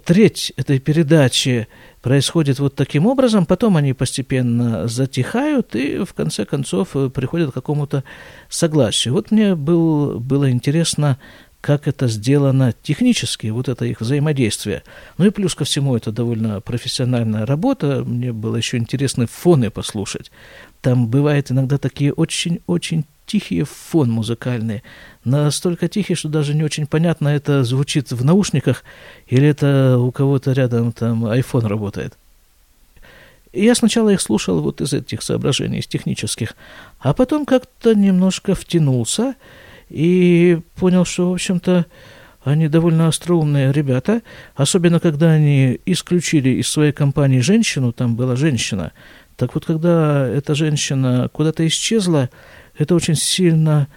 треть 0.04 0.52
этой 0.56 0.78
передачи 0.78 1.68
происходит 2.02 2.58
вот 2.58 2.74
таким 2.74 3.06
образом, 3.06 3.46
потом 3.46 3.76
они 3.76 3.92
постепенно 3.92 4.88
затихают 4.88 5.74
и 5.74 6.04
в 6.04 6.12
конце 6.14 6.44
концов 6.44 6.94
э, 6.94 7.10
приходят 7.10 7.50
к 7.50 7.54
какому-то 7.54 8.04
согласию. 8.48 9.14
Вот 9.14 9.30
мне 9.30 9.54
был, 9.54 10.20
было 10.20 10.50
интересно, 10.50 11.18
как 11.60 11.88
это 11.88 12.06
сделано 12.06 12.72
технически, 12.82 13.48
вот 13.48 13.68
это 13.68 13.84
их 13.84 14.00
взаимодействие. 14.00 14.82
Ну 15.18 15.26
и 15.26 15.30
плюс 15.30 15.54
ко 15.54 15.64
всему, 15.64 15.96
это 15.96 16.12
довольно 16.12 16.60
профессиональная 16.60 17.44
работа, 17.44 18.04
мне 18.04 18.32
было 18.32 18.56
еще 18.56 18.76
интересно 18.76 19.26
фоны 19.26 19.70
послушать. 19.70 20.30
Там 20.80 21.08
бывают 21.08 21.50
иногда 21.50 21.78
такие 21.78 22.12
очень-очень 22.12 23.04
тихий 23.26 23.62
фон 23.64 24.10
музыкальный, 24.10 24.82
настолько 25.24 25.88
тихий, 25.88 26.14
что 26.14 26.28
даже 26.28 26.54
не 26.54 26.62
очень 26.62 26.86
понятно, 26.86 27.28
это 27.28 27.64
звучит 27.64 28.12
в 28.12 28.24
наушниках 28.24 28.84
или 29.26 29.48
это 29.48 29.98
у 29.98 30.10
кого-то 30.12 30.52
рядом 30.52 30.92
там 30.92 31.26
iPhone 31.26 31.66
работает. 31.66 32.16
И 33.52 33.64
я 33.64 33.74
сначала 33.74 34.10
их 34.10 34.20
слушал 34.20 34.60
вот 34.60 34.80
из 34.80 34.92
этих 34.92 35.22
соображений, 35.22 35.78
из 35.78 35.86
технических, 35.86 36.54
а 37.00 37.14
потом 37.14 37.46
как-то 37.46 37.94
немножко 37.94 38.54
втянулся 38.54 39.34
и 39.88 40.58
понял, 40.76 41.04
что, 41.04 41.30
в 41.30 41.34
общем-то, 41.34 41.86
они 42.44 42.68
довольно 42.68 43.08
остроумные 43.08 43.72
ребята, 43.72 44.22
особенно 44.54 45.00
когда 45.00 45.32
они 45.32 45.80
исключили 45.84 46.50
из 46.50 46.68
своей 46.68 46.92
компании 46.92 47.40
женщину, 47.40 47.92
там 47.92 48.14
была 48.14 48.36
женщина. 48.36 48.92
Так 49.36 49.54
вот, 49.54 49.64
когда 49.64 50.26
эта 50.28 50.54
женщина 50.54 51.28
куда-то 51.32 51.66
исчезла, 51.66 52.30
это 52.78 52.94
очень 52.94 53.14
сильно 53.14 53.88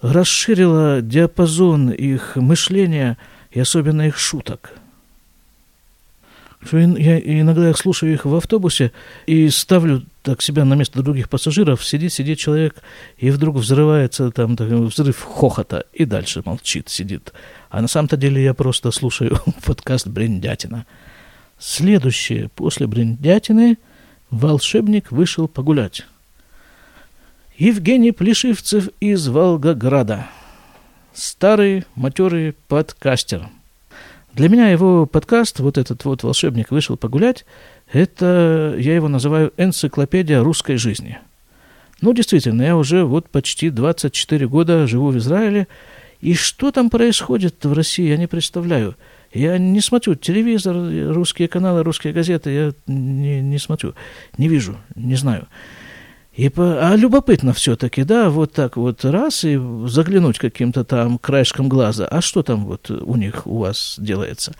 расширило 0.00 1.00
диапазон 1.00 1.90
их 1.90 2.36
мышления 2.36 3.16
и 3.50 3.60
особенно 3.60 4.06
их 4.06 4.18
шуток. 4.18 4.74
Я 6.70 7.18
иногда 7.18 7.68
я 7.68 7.74
слушаю 7.74 8.12
их 8.12 8.24
в 8.24 8.34
автобусе 8.34 8.92
и 9.26 9.48
ставлю 9.50 10.04
так 10.22 10.40
себя 10.40 10.64
на 10.64 10.74
место 10.74 11.02
других 11.02 11.28
пассажиров, 11.28 11.84
сидит, 11.84 12.12
сидит 12.12 12.38
человек, 12.38 12.76
и 13.18 13.30
вдруг 13.30 13.56
взрывается 13.56 14.30
там 14.30 14.54
взрыв 14.54 15.20
хохота, 15.20 15.86
и 15.92 16.04
дальше 16.04 16.42
молчит, 16.44 16.88
сидит. 16.88 17.32
А 17.68 17.82
на 17.82 17.88
самом-то 17.88 18.16
деле 18.16 18.42
я 18.42 18.54
просто 18.54 18.92
слушаю 18.92 19.40
подкаст 19.64 20.06
Бриндятина. 20.06 20.86
Следующее, 21.58 22.48
после 22.54 22.86
Бриндятины, 22.86 23.76
волшебник 24.30 25.10
вышел 25.10 25.48
погулять. 25.48 26.06
Евгений 27.58 28.12
Плешивцев 28.12 28.88
из 28.98 29.28
Волгограда. 29.28 30.26
Старый, 31.12 31.84
матерый 31.94 32.54
подкастер. 32.66 33.46
Для 34.32 34.48
меня 34.48 34.70
его 34.70 35.04
подкаст, 35.04 35.60
вот 35.60 35.76
этот 35.76 36.02
вот 36.06 36.22
«Волшебник 36.22 36.70
вышел 36.70 36.96
погулять», 36.96 37.44
это, 37.92 38.74
я 38.78 38.94
его 38.94 39.08
называю 39.08 39.52
энциклопедия 39.58 40.42
русской 40.42 40.76
жизни. 40.76 41.18
Ну, 42.00 42.14
действительно, 42.14 42.62
я 42.62 42.74
уже 42.74 43.04
вот 43.04 43.28
почти 43.28 43.68
24 43.68 44.48
года 44.48 44.86
живу 44.86 45.10
в 45.10 45.18
Израиле, 45.18 45.68
и 46.22 46.32
что 46.32 46.72
там 46.72 46.88
происходит 46.88 47.62
в 47.66 47.72
России, 47.74 48.08
я 48.08 48.16
не 48.16 48.26
представляю. 48.26 48.96
Я 49.30 49.58
не 49.58 49.82
смотрю 49.82 50.14
телевизор, 50.14 50.74
русские 51.14 51.48
каналы, 51.48 51.82
русские 51.82 52.14
газеты, 52.14 52.50
я 52.50 52.72
не, 52.86 53.42
не 53.42 53.58
смотрю, 53.58 53.94
не 54.38 54.48
вижу, 54.48 54.78
не 54.94 55.16
знаю. 55.16 55.48
И, 56.34 56.50
а 56.56 56.96
любопытно 56.96 57.52
все-таки, 57.52 58.04
да, 58.04 58.30
вот 58.30 58.52
так 58.52 58.78
вот 58.78 59.04
раз 59.04 59.44
и 59.44 59.60
заглянуть 59.86 60.38
каким-то 60.38 60.82
там 60.82 61.18
краешком 61.18 61.68
глаза, 61.68 62.06
а 62.06 62.22
что 62.22 62.42
там 62.42 62.64
вот 62.64 62.90
у 62.90 63.16
них, 63.16 63.46
у 63.46 63.58
вас 63.58 63.96
делается. 63.98 64.54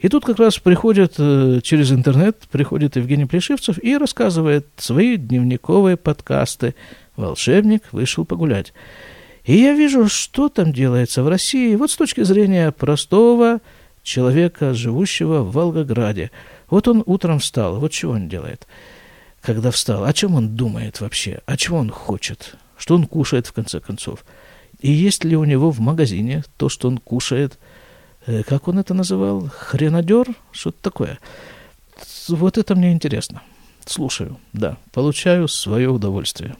И 0.00 0.08
тут 0.08 0.24
как 0.24 0.38
раз 0.38 0.58
приходит 0.58 1.14
э, 1.16 1.60
через 1.62 1.92
интернет, 1.92 2.36
приходит 2.50 2.96
Евгений 2.96 3.24
Плешивцев 3.24 3.82
и 3.82 3.96
рассказывает 3.96 4.66
свои 4.76 5.16
дневниковые 5.16 5.96
подкасты. 5.96 6.74
«Волшебник 7.16 7.84
вышел 7.92 8.24
погулять». 8.26 8.74
И 9.44 9.56
я 9.56 9.72
вижу, 9.74 10.08
что 10.08 10.48
там 10.48 10.72
делается 10.72 11.22
в 11.22 11.28
России, 11.28 11.74
вот 11.74 11.90
с 11.90 11.96
точки 11.96 12.22
зрения 12.22 12.70
простого 12.70 13.60
человека, 14.02 14.74
живущего 14.74 15.42
в 15.42 15.52
Волгограде. 15.52 16.30
Вот 16.68 16.86
он 16.86 17.02
утром 17.06 17.38
встал, 17.38 17.80
вот 17.80 17.92
чего 17.92 18.12
он 18.12 18.28
делает– 18.28 18.66
когда 19.42 19.70
встал, 19.70 20.04
о 20.04 20.12
чем 20.12 20.34
он 20.34 20.56
думает 20.56 21.00
вообще, 21.00 21.40
о 21.46 21.56
чем 21.56 21.74
он 21.74 21.90
хочет, 21.90 22.54
что 22.78 22.94
он 22.94 23.06
кушает 23.06 23.46
в 23.46 23.52
конце 23.52 23.80
концов. 23.80 24.24
И 24.80 24.90
есть 24.90 25.24
ли 25.24 25.36
у 25.36 25.44
него 25.44 25.70
в 25.70 25.80
магазине 25.80 26.44
то, 26.56 26.68
что 26.68 26.88
он 26.88 26.98
кушает, 26.98 27.58
э, 28.26 28.42
как 28.44 28.68
он 28.68 28.78
это 28.78 28.94
называл, 28.94 29.48
хренадер, 29.48 30.28
что-то 30.52 30.78
такое. 30.80 31.18
Вот 32.28 32.56
это 32.56 32.74
мне 32.74 32.92
интересно. 32.92 33.42
Слушаю, 33.84 34.38
да, 34.52 34.76
получаю 34.92 35.48
свое 35.48 35.90
удовольствие. 35.90 36.56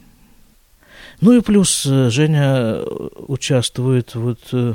Ну 1.20 1.32
и 1.32 1.40
плюс 1.40 1.86
э, 1.86 2.10
Женя 2.10 2.82
участвует 3.28 4.16
вот 4.16 4.40
э, 4.52 4.74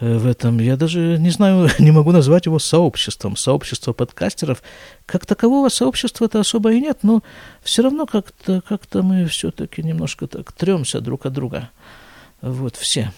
в 0.00 0.26
этом. 0.26 0.58
Я 0.58 0.76
даже 0.76 1.16
не 1.18 1.30
знаю, 1.30 1.68
не 1.78 1.90
могу 1.90 2.12
назвать 2.12 2.46
его 2.46 2.58
сообществом. 2.58 3.36
Сообщество 3.36 3.92
подкастеров. 3.92 4.62
Как 5.06 5.26
такового 5.26 5.68
сообщества-то 5.68 6.40
особо 6.40 6.72
и 6.72 6.80
нет, 6.80 6.98
но 7.02 7.22
все 7.62 7.82
равно 7.82 8.06
как-то 8.06 8.62
как 8.68 8.82
мы 8.94 9.26
все-таки 9.26 9.82
немножко 9.82 10.26
так 10.26 10.52
тремся 10.52 11.00
друг 11.00 11.26
от 11.26 11.32
друга. 11.32 11.70
Вот, 12.42 12.76
все. 12.76 13.12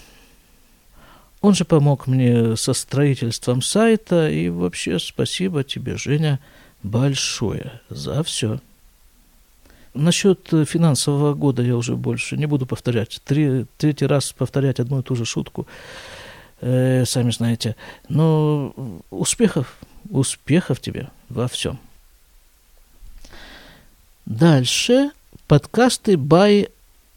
Он 1.40 1.54
же 1.54 1.64
помог 1.64 2.06
мне 2.06 2.56
со 2.56 2.72
строительством 2.72 3.62
сайта, 3.62 4.28
и 4.28 4.48
вообще 4.48 4.98
спасибо 4.98 5.62
тебе, 5.62 5.96
Женя, 5.96 6.40
большое 6.82 7.80
за 7.90 8.22
все. 8.24 8.60
Насчет 9.94 10.48
финансового 10.66 11.34
года 11.34 11.62
я 11.62 11.76
уже 11.76 11.96
больше 11.96 12.36
не 12.36 12.46
буду 12.46 12.66
повторять. 12.66 13.20
Три, 13.24 13.66
третий 13.78 14.06
раз 14.06 14.32
повторять 14.32 14.80
одну 14.80 15.00
и 15.00 15.02
ту 15.02 15.16
же 15.16 15.24
шутку 15.24 15.66
э, 16.60 17.04
сами 17.04 17.30
знаете. 17.30 17.76
Но 18.08 18.74
успехов, 19.10 19.78
успехов 20.10 20.80
тебе 20.80 21.08
во 21.28 21.48
всем. 21.48 21.78
Дальше 24.26 25.10
подкасты 25.46 26.14
by 26.14 26.70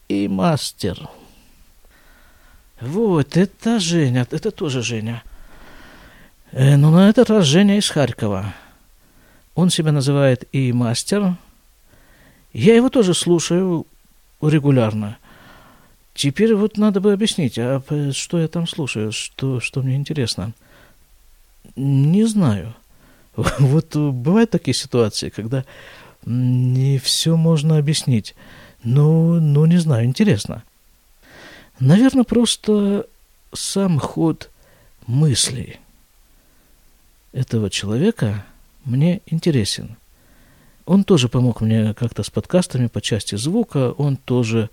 и 0.07 0.27
мастер. 0.27 1.09
Вот, 2.79 3.37
это 3.37 3.79
Женя, 3.79 4.27
это 4.31 4.51
тоже 4.51 4.81
Женя. 4.81 5.23
Э, 6.51 6.77
но 6.77 6.91
на 6.91 7.09
этот 7.09 7.29
раз 7.29 7.45
Женя 7.45 7.77
из 7.77 7.89
Харькова. 7.89 8.53
Он 9.53 9.69
себя 9.69 9.91
называет 9.91 10.47
и 10.51 10.71
мастер. 10.71 11.35
Я 12.53 12.75
его 12.75 12.89
тоже 12.89 13.13
слушаю 13.13 13.85
регулярно. 14.41 15.17
Теперь 16.21 16.53
вот 16.53 16.77
надо 16.77 17.01
бы 17.01 17.13
объяснить, 17.13 17.57
а 17.57 17.81
что 18.11 18.39
я 18.39 18.47
там 18.47 18.67
слушаю, 18.67 19.11
что, 19.11 19.59
что 19.59 19.81
мне 19.81 19.95
интересно. 19.95 20.53
Не 21.75 22.25
знаю. 22.25 22.75
Вот 23.35 23.95
бывают 23.95 24.51
такие 24.51 24.75
ситуации, 24.75 25.29
когда 25.29 25.65
не 26.23 26.99
все 26.99 27.35
можно 27.35 27.79
объяснить. 27.79 28.35
Ну, 28.83 29.39
ну, 29.39 29.65
не 29.65 29.77
знаю, 29.77 30.05
интересно. 30.05 30.61
Наверное, 31.79 32.23
просто 32.23 33.07
сам 33.51 33.97
ход 33.97 34.51
мыслей 35.07 35.79
этого 37.31 37.71
человека 37.71 38.45
мне 38.85 39.21
интересен. 39.25 39.97
Он 40.85 41.03
тоже 41.03 41.29
помог 41.29 41.61
мне 41.61 41.95
как-то 41.95 42.21
с 42.21 42.29
подкастами 42.29 42.85
по 42.85 43.01
части 43.01 43.33
звука, 43.33 43.91
он 43.93 44.17
тоже 44.17 44.69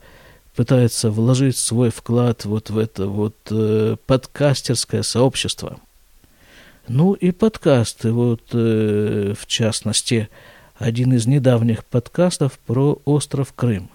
пытается 0.59 1.13
вложить 1.13 1.57
свой 1.57 1.91
вклад 1.91 2.45
вот 2.45 2.69
в 2.69 2.79
это 2.79 3.07
вот 3.07 3.37
э, 3.49 3.95
подкастерское 4.09 5.05
сообщество. 5.05 5.79
Ну 6.89 7.13
и 7.13 7.31
подкасты, 7.31 8.11
вот 8.11 8.43
э, 8.55 9.35
в 9.39 9.47
частности, 9.47 10.29
один 10.77 11.13
из 11.13 11.29
недавних 11.29 11.85
подкастов 11.85 12.59
про 12.67 13.01
остров 13.05 13.53
Крым. 13.55 13.89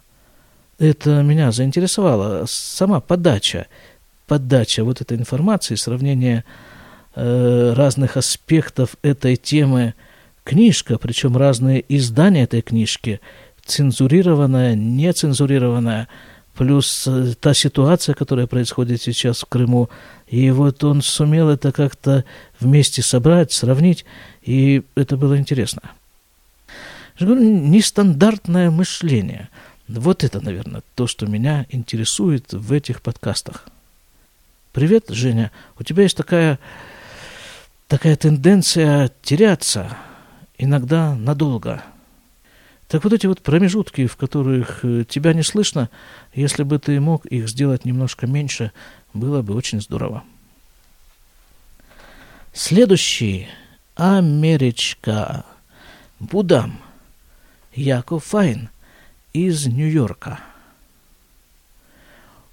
Это 0.80 1.22
меня 1.22 1.52
заинтересовало, 1.52 2.46
сама 2.48 3.02
подача, 3.02 3.68
подача 4.26 4.86
вот 4.86 5.02
этой 5.02 5.18
информации, 5.18 5.76
сравнение 5.76 6.46
э, 7.16 7.74
разных 7.76 8.16
аспектов 8.16 8.96
этой 9.02 9.36
темы, 9.36 9.96
книжка, 10.46 10.98
причем 10.98 11.36
разные 11.36 11.84
издания 11.90 12.44
этой 12.44 12.62
книжки, 12.62 13.20
цензурированная, 13.66 14.76
нецензурированная– 14.76 16.08
плюс 16.56 17.08
э, 17.08 17.34
та 17.40 17.54
ситуация, 17.54 18.16
которая 18.16 18.48
происходит 18.48 19.02
сейчас 19.02 19.42
в 19.42 19.46
Крыму. 19.46 19.90
И 20.28 20.52
вот 20.52 20.84
он 20.84 21.02
сумел 21.02 21.50
это 21.50 21.72
как-то 21.72 22.24
вместе 22.60 23.02
собрать, 23.02 23.52
сравнить, 23.52 24.06
и 24.42 24.84
это 24.96 25.18
было 25.18 25.38
интересно. 25.38 25.82
Я 27.20 27.28
нестандартное 27.28 28.72
мышление. 28.72 29.50
Вот 29.88 30.24
это, 30.24 30.42
наверное, 30.42 30.82
то, 30.96 31.08
что 31.08 31.28
меня 31.28 31.66
интересует 31.70 32.54
в 32.54 32.72
этих 32.72 33.02
подкастах. 33.02 33.68
Привет, 34.72 35.06
Женя. 35.10 35.52
У 35.78 35.84
тебя 35.84 36.04
есть 36.04 36.18
такая, 36.18 36.58
такая 37.88 38.16
тенденция 38.16 39.12
теряться, 39.22 39.96
иногда 40.58 41.16
надолго– 41.16 41.84
так 42.94 43.04
вот 43.06 43.14
эти 43.14 43.26
вот 43.26 43.42
промежутки, 43.42 44.06
в 44.06 44.16
которых 44.18 44.86
э, 44.86 45.04
тебя 45.10 45.34
не 45.34 45.42
слышно, 45.42 45.90
если 46.36 46.62
бы 46.62 46.78
ты 46.78 47.00
мог 47.00 47.26
их 47.26 47.50
сделать 47.50 47.86
немножко 47.86 48.28
меньше, 48.28 48.72
было 49.16 49.42
бы 49.42 49.56
очень 49.56 49.82
здорово. 49.82 50.24
Следующий. 52.54 53.48
Америчка. 53.96 55.44
Будам. 56.20 56.80
Яков 57.74 58.26
Файн 58.26 58.70
из 59.34 59.66
Нью-Йорка. 59.66 60.40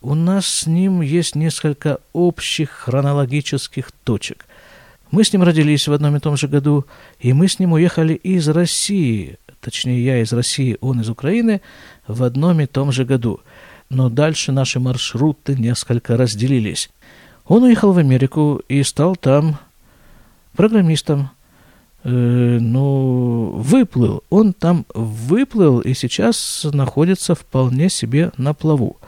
У 0.00 0.14
нас 0.14 0.46
с 0.46 0.66
ним 0.66 1.02
есть 1.02 1.34
несколько 1.34 2.00
общих 2.14 2.70
хронологических 2.70 3.92
точек. 4.04 4.46
Мы 5.10 5.24
с 5.24 5.32
ним 5.32 5.42
родились 5.42 5.88
в 5.88 5.92
одном 5.92 6.16
и 6.16 6.20
том 6.20 6.36
же 6.36 6.46
году, 6.46 6.86
и 7.18 7.32
мы 7.32 7.48
с 7.48 7.58
ним 7.58 7.72
уехали 7.72 8.14
из 8.14 8.48
России 8.48 9.38
точнее 9.60 10.04
я 10.04 10.20
из 10.20 10.32
России, 10.32 10.76
он 10.80 11.00
из 11.00 11.08
Украины, 11.08 11.60
в 12.06 12.22
одном 12.22 12.60
и 12.60 12.66
том 12.66 12.92
же 12.92 13.04
году. 13.04 13.40
Но 13.88 14.08
дальше 14.08 14.52
наши 14.52 14.80
маршруты 14.80 15.56
несколько 15.56 16.16
разделились. 16.16 16.90
Он 17.46 17.64
уехал 17.64 17.92
в 17.92 17.98
Америку 17.98 18.62
и 18.68 18.82
стал 18.82 19.16
там 19.16 19.58
программистом. 20.54 21.30
Э, 22.02 22.58
ну, 22.60 23.52
выплыл. 23.56 24.22
Он 24.30 24.52
там 24.52 24.86
выплыл 24.94 25.80
и 25.80 25.92
сейчас 25.94 26.66
находится 26.72 27.34
вполне 27.34 27.90
себе 27.90 28.32
на 28.36 28.54
плаву 28.54 28.98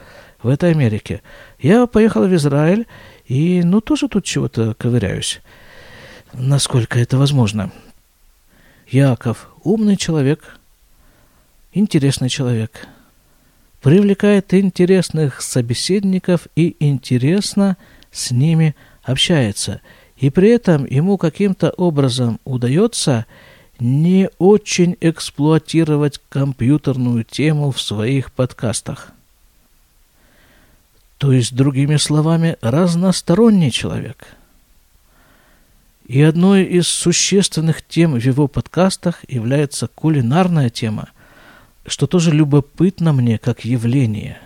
в 0.43 0.47
этой 0.49 0.71
Америке. 0.71 1.21
Я 1.59 1.87
поехал 1.87 2.27
в 2.27 2.35
Израиль 2.35 2.85
и, 3.25 3.61
ну, 3.63 3.81
тоже 3.81 4.07
тут 4.09 4.25
чего-то 4.25 4.75
ковыряюсь, 4.75 5.41
насколько 6.33 6.99
это 6.99 7.17
возможно. 7.17 7.71
Яков 8.93 9.49
умный 9.63 9.97
человек, 9.97 10.59
интересный 11.73 12.29
человек, 12.29 12.87
привлекает 13.81 14.53
интересных 14.53 15.41
собеседников 15.41 16.47
и 16.55 16.75
интересно 16.79 17.75
с 18.11 18.29
ними 18.29 18.75
общается. 19.01 19.81
И 20.17 20.29
при 20.29 20.49
этом 20.51 20.85
ему 20.85 21.17
каким-то 21.17 21.71
образом 21.71 22.39
удается 22.45 23.25
не 23.79 24.29
очень 24.37 24.95
эксплуатировать 25.01 26.21
компьютерную 26.29 27.23
тему 27.23 27.71
в 27.71 27.81
своих 27.81 28.31
подкастах. 28.31 29.11
То 31.17 31.31
есть, 31.31 31.55
другими 31.55 31.95
словами, 31.95 32.57
разносторонний 32.61 33.71
человек– 33.71 34.27
и 36.05 36.21
одной 36.21 36.63
из 36.63 36.87
существенных 36.87 37.81
тем 37.81 38.13
в 38.13 38.23
его 38.23 38.47
подкастах 38.47 39.19
является 39.27 39.87
кулинарная 39.87 40.69
тема, 40.69 41.09
что 41.85 42.07
тоже 42.07 42.31
любопытно 42.31 43.13
мне 43.13 43.37
как 43.37 43.65
явление. 43.65 44.39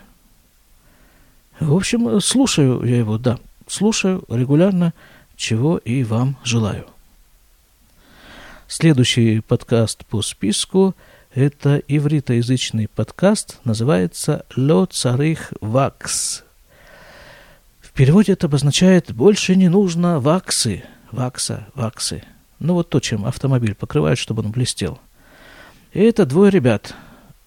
В 1.60 1.76
общем, 1.76 2.22
слушаю 2.22 2.84
я 2.84 2.98
его, 2.98 3.18
да, 3.18 3.40
слушаю 3.68 4.24
регулярно, 4.30 4.94
чего 5.36 5.78
и 5.78 6.04
вам 6.04 6.38
желаю. 6.44 6.86
Следующий 8.68 9.40
подкаст 9.40 10.06
по 10.06 10.22
списку– 10.22 10.96
это 11.34 11.82
ивритоязычный 11.88 12.88
подкаст, 12.88 13.60
называется 13.64 14.46
«Ло 14.56 14.86
царих 14.86 15.54
вакс». 15.62 16.44
В 17.82 17.92
переводе 17.94 18.34
это 18.34 18.46
обозначает 18.46 19.14
«больше 19.14 19.56
не 19.56 19.70
нужно 19.70 20.20
ваксы», 20.20 20.84
вакса, 21.12 21.68
ваксы. 21.74 22.24
Ну 22.60 22.74
вот 22.74 22.90
то, 22.90 23.00
чем 23.00 23.26
автомобиль 23.26 23.76
покрывают, 23.76 24.20
чтобы 24.20 24.44
он 24.44 24.52
блестел. 24.52 25.00
И 25.94 26.00
это 26.00 26.26
двое 26.26 26.52
ребят. 26.52 26.96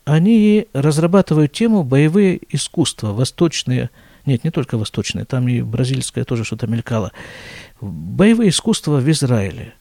Они 0.05 0.67
разрабатывают 0.73 1.53
тему 1.53 1.85
боевые 1.85 2.41
искусства, 2.49 3.13
восточные, 3.13 3.91
нет, 4.27 4.45
не 4.45 4.51
только 4.51 4.77
восточные, 4.77 5.25
там 5.25 5.49
и 5.49 5.63
бразильское 5.63 6.25
тоже 6.25 6.45
что-то 6.45 6.67
мелькало. 6.67 7.13
Боевые 7.81 8.51
искусства 8.51 8.99
в 8.99 9.11
Израиле. 9.11 9.75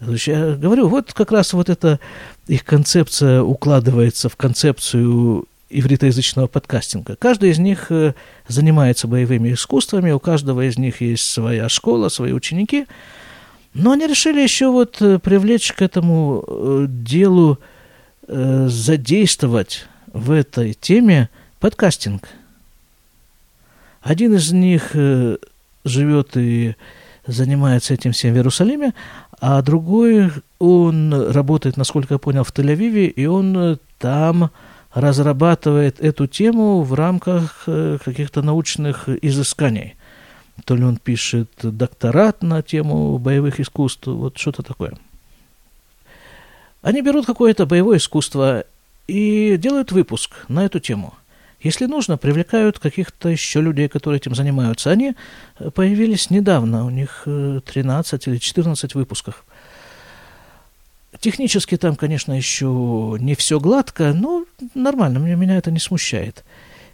Я 0.00 0.54
говорю, 0.54 0.88
вот 0.88 1.12
как 1.12 1.32
раз 1.32 1.52
вот 1.52 1.68
эта 1.68 1.98
их 2.46 2.64
концепция 2.64 3.42
укладывается 3.42 4.28
в 4.28 4.36
концепцию 4.36 5.46
ивритоязычного 5.70 6.46
подкастинга. 6.46 7.16
Каждый 7.16 7.50
из 7.50 7.58
них 7.58 7.90
э, 7.90 8.14
занимается 8.46 9.06
боевыми 9.06 9.52
искусствами, 9.52 10.10
у 10.10 10.18
каждого 10.18 10.66
из 10.66 10.78
них 10.78 11.00
есть 11.00 11.28
своя 11.28 11.68
школа, 11.68 12.08
свои 12.08 12.32
ученики, 12.32 12.86
но 13.74 13.92
они 13.92 14.06
решили 14.06 14.40
еще 14.40 14.70
вот 14.70 15.00
э, 15.00 15.18
привлечь 15.18 15.72
к 15.72 15.82
этому 15.82 16.44
э, 16.46 16.86
делу, 16.88 17.58
задействовать 18.30 19.86
в 20.12 20.32
этой 20.32 20.74
теме 20.74 21.30
подкастинг. 21.60 22.28
Один 24.02 24.34
из 24.34 24.52
них 24.52 24.90
живет 24.92 26.36
и 26.36 26.76
занимается 27.26 27.94
этим 27.94 28.12
всем 28.12 28.34
в 28.34 28.36
Иерусалиме, 28.36 28.92
а 29.40 29.62
другой, 29.62 30.30
он 30.58 31.30
работает, 31.30 31.78
насколько 31.78 32.16
я 32.16 32.18
понял, 32.18 32.44
в 32.44 32.52
Тель-Авиве, 32.52 33.06
и 33.06 33.24
он 33.24 33.78
там 33.98 34.50
разрабатывает 34.94 36.00
эту 36.00 36.26
тему 36.26 36.82
в 36.82 36.94
рамках 36.94 37.64
э, 37.66 37.98
каких-то 38.04 38.42
научных 38.42 39.08
изысканий. 39.08 39.96
То 40.64 40.74
ли 40.74 40.84
он 40.84 40.96
пишет 40.96 41.50
докторат 41.62 42.42
на 42.42 42.62
тему 42.62 43.18
боевых 43.18 43.60
искусств, 43.60 44.06
вот 44.06 44.38
что-то 44.38 44.62
такое. 44.62 44.94
Они 46.82 47.02
берут 47.02 47.26
какое-то 47.26 47.66
боевое 47.66 47.98
искусство 47.98 48.64
и 49.06 49.56
делают 49.58 49.92
выпуск 49.92 50.44
на 50.48 50.64
эту 50.64 50.80
тему. 50.80 51.14
Если 51.60 51.86
нужно, 51.86 52.16
привлекают 52.16 52.78
каких-то 52.78 53.28
еще 53.28 53.60
людей, 53.60 53.88
которые 53.88 54.18
этим 54.18 54.34
занимаются. 54.34 54.90
Они 54.90 55.16
появились 55.74 56.30
недавно, 56.30 56.84
у 56.84 56.90
них 56.90 57.22
13 57.24 58.26
э, 58.26 58.30
или 58.30 58.38
14 58.38 58.94
выпусков. 58.94 59.44
Технически 61.20 61.76
там, 61.76 61.96
конечно, 61.96 62.32
еще 62.32 63.16
не 63.18 63.34
все 63.34 63.58
гладко, 63.58 64.12
но 64.14 64.44
нормально, 64.74 65.18
мне, 65.18 65.34
меня 65.34 65.56
это 65.56 65.70
не 65.70 65.80
смущает. 65.80 66.44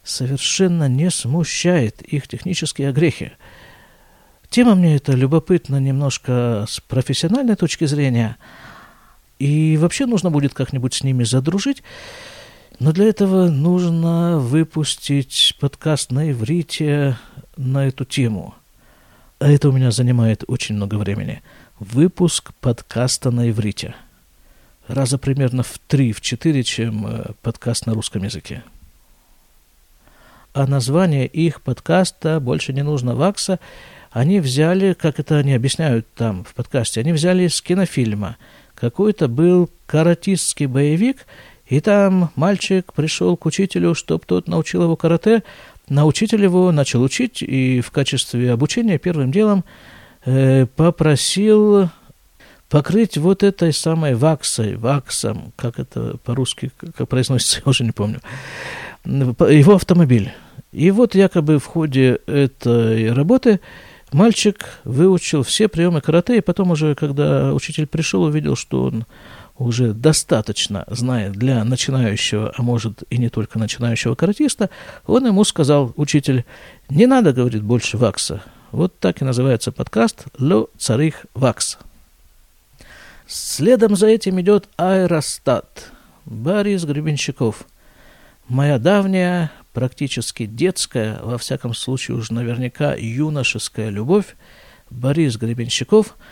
Совершенно 0.02 0.88
не 0.88 1.10
смущает 1.10 2.00
их 2.02 2.26
технические 2.28 2.88
огрехи. 2.88 3.32
Тема 4.48 4.74
мне 4.74 4.96
это 4.96 5.12
любопытна 5.12 5.76
немножко 5.76 6.64
с 6.68 6.80
профессиональной 6.80 7.56
точки 7.56 7.84
зрения, 7.84 8.36
и 9.38 9.76
вообще 9.76 10.06
нужно 10.06 10.30
будет 10.30 10.54
как-нибудь 10.54 10.94
с 10.94 11.02
ними 11.02 11.24
задружить. 11.24 11.82
Но 12.80 12.92
для 12.92 13.06
этого 13.06 13.48
нужно 13.48 14.38
выпустить 14.38 15.56
подкаст 15.60 16.10
на 16.10 16.30
иврите 16.30 17.18
на 17.56 17.86
эту 17.86 18.04
тему. 18.04 18.54
А 19.38 19.50
это 19.50 19.68
у 19.68 19.72
меня 19.72 19.90
занимает 19.90 20.44
очень 20.46 20.74
много 20.76 20.96
времени. 20.96 21.42
Выпуск 21.78 22.52
подкаста 22.60 23.30
на 23.30 23.50
иврите. 23.50 23.94
Раза 24.88 25.18
примерно 25.18 25.62
в 25.62 25.78
три, 25.86 26.12
в 26.12 26.20
четыре, 26.20 26.62
чем 26.62 27.06
э, 27.06 27.32
подкаст 27.42 27.86
на 27.86 27.94
русском 27.94 28.22
языке. 28.22 28.62
А 30.52 30.66
название 30.66 31.26
их 31.26 31.62
подкаста 31.62 32.38
больше 32.38 32.72
не 32.72 32.82
нужно 32.82 33.14
вакса. 33.14 33.58
Они 34.10 34.40
взяли, 34.40 34.92
как 34.92 35.18
это 35.18 35.38
они 35.38 35.54
объясняют 35.54 36.06
там 36.14 36.44
в 36.44 36.54
подкасте, 36.54 37.00
они 37.00 37.12
взяли 37.12 37.44
из 37.44 37.60
кинофильма. 37.60 38.36
Какой-то 38.74 39.28
был 39.28 39.70
каратистский 39.86 40.66
боевик– 40.66 41.26
и 41.66 41.80
там 41.80 42.30
мальчик 42.36 42.92
пришел 42.92 43.36
к 43.36 43.46
учителю, 43.46 43.94
чтобы 43.94 44.24
тот 44.26 44.48
научил 44.48 44.82
его 44.82 44.96
карате. 44.96 45.42
На 45.88 46.04
учитель 46.04 46.42
его 46.42 46.70
начал 46.72 47.02
учить, 47.02 47.42
и 47.42 47.80
в 47.80 47.90
качестве 47.90 48.52
обучения 48.52 48.98
первым 48.98 49.30
делом 49.32 49.64
э, 50.24 50.66
попросил 50.66 51.90
покрыть 52.68 53.16
вот 53.16 53.42
этой 53.42 53.72
самой 53.72 54.14
ваксой, 54.14 54.76
ваксом, 54.76 55.52
как 55.56 55.78
это 55.78 56.16
по-русски, 56.24 56.70
как 56.96 57.08
произносится, 57.08 57.60
я 57.64 57.70
уже 57.70 57.84
не 57.84 57.92
помню, 57.92 58.20
его 59.04 59.74
автомобиль. 59.74 60.32
И 60.72 60.90
вот 60.90 61.14
якобы 61.14 61.58
в 61.58 61.66
ходе 61.66 62.18
этой 62.26 63.12
работы 63.12 63.60
мальчик 64.12 64.64
выучил 64.84 65.42
все 65.42 65.68
приемы 65.68 66.00
карате, 66.00 66.38
и 66.38 66.40
потом 66.40 66.72
уже, 66.72 66.94
когда 66.94 67.52
учитель 67.54 67.86
пришел, 67.86 68.24
увидел, 68.24 68.56
что 68.56 68.84
он 68.84 69.06
уже 69.56 69.92
достаточно 69.92 70.84
знает 70.88 71.32
для 71.32 71.62
начинающего, 71.62 72.52
а 72.56 72.62
может 72.62 73.04
и 73.08 73.18
не 73.18 73.28
только 73.28 73.58
начинающего 73.58 74.14
каратиста, 74.14 74.70
он 75.06 75.26
ему 75.26 75.44
сказал, 75.44 75.92
учитель, 75.96 76.44
не 76.88 77.06
надо, 77.06 77.32
говорит, 77.32 77.62
больше 77.62 77.96
вакса. 77.96 78.42
Вот 78.72 78.98
так 78.98 79.22
и 79.22 79.24
называется 79.24 79.70
подкаст 79.70 80.24
«Ло 80.38 80.66
царих 80.76 81.26
вакс». 81.34 81.78
Следом 83.26 83.96
за 83.96 84.08
этим 84.08 84.40
идет 84.40 84.68
аэростат. 84.76 85.90
Борис 86.24 86.84
Гребенщиков. 86.84 87.66
Моя 88.48 88.78
давняя, 88.78 89.50
практически 89.72 90.46
детская, 90.46 91.18
во 91.22 91.38
всяком 91.38 91.74
случае 91.74 92.16
уж 92.16 92.30
наверняка 92.30 92.94
юношеская 92.94 93.88
любовь, 93.90 94.36
Борис 94.90 95.36
Гребенщиков– 95.36 96.16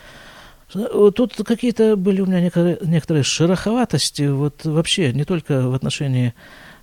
Тут 1.15 1.35
какие-то 1.45 1.95
были 1.95 2.21
у 2.21 2.25
меня 2.25 2.41
некоторые, 2.41 3.23
шероховатости, 3.23 4.23
вот 4.23 4.65
вообще 4.65 5.13
не 5.13 5.23
только 5.23 5.69
в 5.69 5.73
отношении 5.75 6.33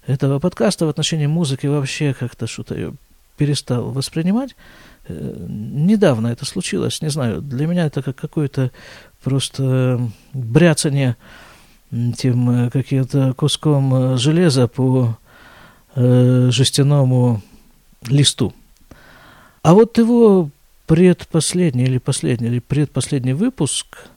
этого 0.07 0.39
подкаста, 0.39 0.87
в 0.87 0.89
отношении 0.89 1.27
музыки 1.27 1.67
вообще 1.67 2.15
как-то 2.15 2.47
что-то 2.47 2.79
я 2.79 2.93
перестал 3.37 3.91
воспринимать. 3.91 4.55
Э, 5.11 5.47
недавно 5.49 6.29
это 6.29 6.45
случилось, 6.45 7.03
не 7.03 7.11
знаю, 7.11 7.43
для 7.43 7.67
меня 7.67 7.87
это 7.87 8.03
как 8.03 8.17
какое-то 8.17 8.71
просто 9.23 10.01
бряцание 10.33 11.17
тем 12.17 12.51
э, 12.51 12.71
каким-то 12.71 13.35
куском 13.35 13.95
э, 13.95 14.17
железа 14.17 14.69
по 14.69 15.19
э, 15.95 16.49
жестяному 16.51 17.43
листу. 18.09 18.53
А 19.63 19.75
вот 19.75 19.99
его 19.99 20.51
предпоследний 20.87 21.85
или 21.85 21.99
последний, 21.99 22.49
или 22.49 22.61
предпоследний 22.61 23.33
выпуск 23.33 24.09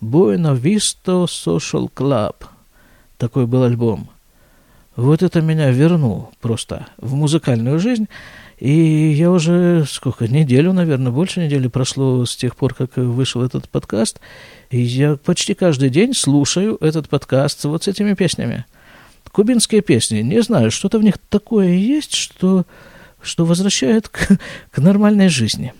Buena 0.00 0.58
Vista 0.58 1.26
Social 1.26 1.90
Club. 1.94 2.36
Такой 3.18 3.46
был 3.46 3.62
альбом. 3.62 4.08
Вот 4.96 5.22
это 5.22 5.40
меня 5.40 5.70
вернул 5.70 6.30
просто 6.40 6.86
в 6.96 7.14
музыкальную 7.14 7.78
жизнь. 7.78 8.08
И 8.60 9.12
я 9.12 9.30
уже, 9.30 9.86
сколько, 9.88 10.28
неделю, 10.28 10.74
наверное, 10.74 11.10
больше 11.10 11.40
недели 11.40 11.66
прошло 11.66 12.26
с 12.26 12.36
тех 12.36 12.54
пор, 12.54 12.74
как 12.74 12.96
вышел 12.96 13.42
этот 13.42 13.70
подкаст. 13.70 14.20
И 14.70 14.78
я 14.78 15.16
почти 15.16 15.54
каждый 15.54 15.88
день 15.88 16.12
слушаю 16.12 16.76
этот 16.82 17.08
подкаст 17.08 17.64
вот 17.64 17.84
с 17.84 17.88
этими 17.88 18.12
песнями. 18.12 18.66
Кубинские 19.32 19.80
песни. 19.80 20.18
Не 20.20 20.42
знаю, 20.42 20.70
что-то 20.70 20.98
в 20.98 21.02
них 21.02 21.16
такое 21.30 21.68
есть, 21.68 22.14
что, 22.14 22.66
что 23.22 23.46
возвращает 23.46 24.10
к, 24.10 24.38
к 24.70 24.78
нормальной 24.78 25.28
жизни 25.28 25.72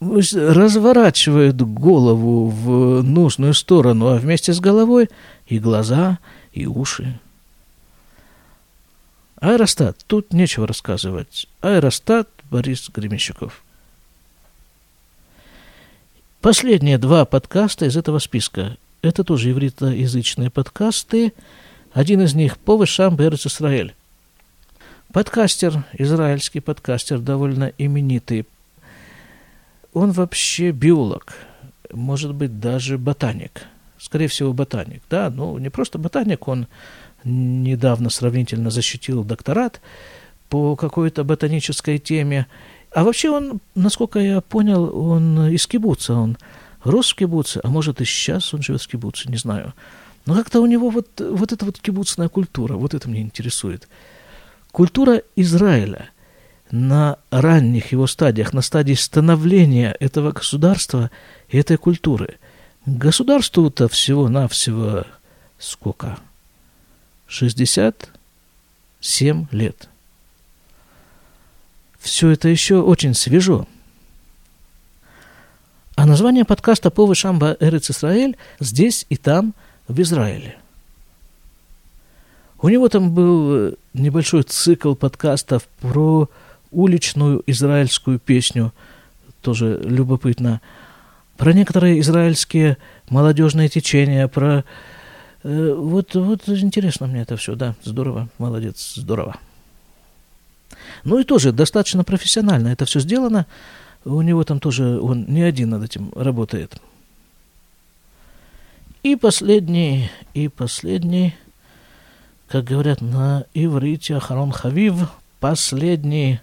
разворачивает 0.00 1.60
голову 1.60 2.48
в 2.48 3.02
нужную 3.02 3.52
сторону, 3.52 4.06
а 4.08 4.18
вместе 4.18 4.52
с 4.52 4.60
головой 4.60 5.08
и 5.48 5.58
глаза, 5.58 6.18
и 6.52 6.66
уши. 6.66 7.18
Аэростат. 9.40 9.96
Тут 10.06 10.32
нечего 10.32 10.66
рассказывать. 10.66 11.48
Аэростат 11.60 12.28
Борис 12.50 12.90
Гремещуков. 12.90 13.62
Последние 16.40 16.98
два 16.98 17.24
подкаста 17.24 17.86
из 17.86 17.96
этого 17.96 18.18
списка. 18.18 18.76
Это 19.02 19.24
тоже 19.24 19.50
ивритоязычные 19.50 20.50
подкасты. 20.50 21.32
Один 21.92 22.22
из 22.22 22.34
них 22.34 22.58
по 22.58 22.76
вышам 22.76 23.16
Берц 23.16 23.46
Израиль. 23.46 23.94
Подкастер, 25.12 25.84
израильский 25.94 26.60
подкастер, 26.60 27.18
довольно 27.18 27.72
именитый 27.78 28.46
он 29.92 30.12
вообще 30.12 30.70
биолог, 30.70 31.34
может 31.92 32.34
быть, 32.34 32.60
даже 32.60 32.98
ботаник. 32.98 33.64
Скорее 33.98 34.28
всего, 34.28 34.52
ботаник. 34.52 35.02
Да, 35.10 35.28
ну, 35.30 35.58
не 35.58 35.70
просто 35.70 35.98
ботаник, 35.98 36.46
он 36.46 36.66
недавно 37.24 38.10
сравнительно 38.10 38.70
защитил 38.70 39.24
докторат 39.24 39.80
по 40.48 40.76
какой-то 40.76 41.24
ботанической 41.24 41.98
теме. 41.98 42.46
А 42.92 43.04
вообще 43.04 43.30
он, 43.30 43.60
насколько 43.74 44.18
я 44.18 44.40
понял, 44.40 44.96
он 44.96 45.48
из 45.48 45.66
кибуца, 45.66 46.14
он 46.14 46.38
рос 46.84 47.10
в 47.10 47.14
кибуце, 47.14 47.60
а 47.62 47.68
может 47.68 48.00
и 48.00 48.04
сейчас 48.04 48.54
он 48.54 48.62
живет 48.62 48.82
в 48.82 48.88
кибуце, 48.88 49.30
не 49.30 49.36
знаю. 49.36 49.74
Но 50.26 50.34
как-то 50.34 50.60
у 50.60 50.66
него 50.66 50.90
вот, 50.90 51.20
вот 51.20 51.52
эта 51.52 51.64
вот 51.64 51.78
кибуцная 51.80 52.28
культура, 52.28 52.74
вот 52.74 52.94
это 52.94 53.08
меня 53.08 53.22
интересует. 53.22 53.88
Культура 54.70 55.22
Израиля– 55.36 56.10
на 56.70 57.18
ранних 57.30 57.92
его 57.92 58.06
стадиях, 58.06 58.52
на 58.52 58.62
стадии 58.62 58.94
становления 58.94 59.96
этого 60.00 60.32
государства 60.32 61.10
и 61.48 61.58
этой 61.58 61.76
культуры. 61.76 62.38
Государству-то 62.86 63.88
всего-навсего 63.88 65.04
сколько? 65.58 66.18
67 67.28 69.46
лет. 69.52 69.88
Все 71.98 72.30
это 72.30 72.48
еще 72.48 72.80
очень 72.80 73.14
свежо. 73.14 73.66
А 75.94 76.06
название 76.06 76.44
подкаста 76.44 76.90
«Повы 76.90 77.14
Шамба 77.14 77.56
Эрец 77.60 77.90
Исраэль» 77.90 78.36
здесь 78.60 79.06
и 79.08 79.16
там, 79.16 79.54
в 79.88 80.00
Израиле. 80.00 80.56
У 82.60 82.68
него 82.68 82.88
там 82.88 83.12
был 83.12 83.74
небольшой 83.94 84.42
цикл 84.42 84.94
подкастов 84.94 85.64
про 85.80 86.28
уличную 86.70 87.42
израильскую 87.46 88.18
песню, 88.18 88.72
тоже 89.42 89.80
любопытно, 89.82 90.60
про 91.36 91.52
некоторые 91.52 92.00
израильские 92.00 92.76
молодежные 93.08 93.68
течения, 93.68 94.26
про... 94.28 94.64
Э, 95.48 95.72
вот, 95.72 96.14
вот 96.14 96.46
интересно 96.46 97.06
мне 97.06 97.22
это 97.22 97.38
все, 97.38 97.54
да, 97.54 97.74
здорово, 97.82 98.28
молодец, 98.36 98.92
здорово. 98.96 99.36
Ну 101.04 101.18
и 101.18 101.24
тоже 101.24 101.52
достаточно 101.52 102.04
профессионально 102.04 102.68
это 102.68 102.84
все 102.84 103.00
сделано. 103.00 103.46
У 104.04 104.20
него 104.20 104.44
там 104.44 104.60
тоже, 104.60 105.00
он 105.00 105.24
не 105.26 105.40
один 105.40 105.70
над 105.70 105.84
этим 105.84 106.12
работает. 106.14 106.76
И 109.02 109.16
последний, 109.16 110.10
и 110.34 110.48
последний, 110.48 111.34
как 112.48 112.64
говорят 112.64 113.00
на 113.00 113.44
иврите, 113.54 114.16
Ахарон 114.16 114.52
Хавив, 114.52 115.08
последний 115.40 116.40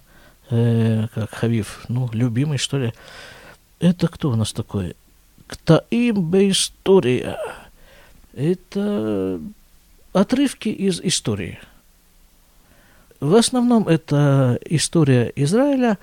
э, 0.50 1.06
как 1.14 1.30
Хавив, 1.30 1.86
ну, 1.90 2.10
любимый, 2.12 2.58
что 2.58 2.80
ли. 2.80 2.92
Это 3.80 4.08
кто 4.08 4.32
у 4.32 4.36
нас 4.36 4.52
такой? 4.52 4.96
Ктаим 5.46 6.34
история. 6.50 7.38
Это 8.36 9.40
отрывки 10.12 10.68
из 10.68 11.00
истории. 11.00 11.58
В 13.22 13.34
основном 13.36 13.88
это 13.88 14.60
история 14.66 15.32
Израиля, 15.38 15.98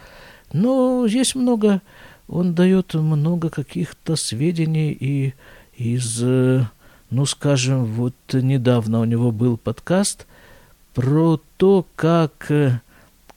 но 0.52 1.04
есть 1.04 1.34
много, 1.34 1.82
он 2.28 2.54
дает 2.54 2.94
много 2.94 3.50
каких-то 3.50 4.16
сведений 4.16 4.96
и 4.98 5.34
из, 5.76 6.20
ну, 6.20 7.26
скажем, 7.26 7.84
вот 7.84 8.14
недавно 8.32 9.00
у 9.00 9.04
него 9.04 9.30
был 9.30 9.58
подкаст 9.58 10.26
про 10.94 11.38
то, 11.58 11.86
как 11.96 12.50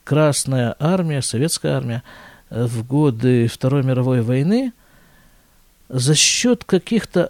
Красная 0.06 0.76
армия, 0.80 1.22
Советская 1.22 1.76
армия 1.76 2.04
в 2.50 2.88
годы 2.88 3.48
Второй 3.48 3.84
мировой 3.84 4.22
войны 4.22 4.72
за 5.90 6.16
счет 6.16 6.64
каких-то 6.64 7.30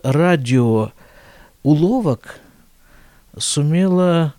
радиоуловок 1.66 2.40
сумела 3.38 4.34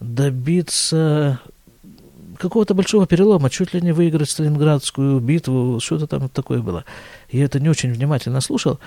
добиться 0.00 1.38
какого-то 2.38 2.74
большого 2.74 3.06
перелома, 3.06 3.50
чуть 3.50 3.74
ли 3.74 3.82
не 3.82 3.92
выиграть 3.92 4.30
Сталинградскую 4.30 5.20
битву, 5.20 5.78
что-то 5.80 6.06
там 6.06 6.28
такое 6.30 6.60
было. 6.60 6.84
Я 7.30 7.44
это 7.44 7.60
не 7.60 7.68
очень 7.68 7.92
внимательно 7.92 8.40
слушал, 8.40 8.80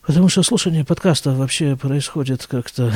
потому 0.00 0.30
что 0.30 0.42
слушание 0.42 0.84
подкаста 0.84 1.32
вообще 1.32 1.76
происходит 1.76 2.46
как-то... 2.46 2.92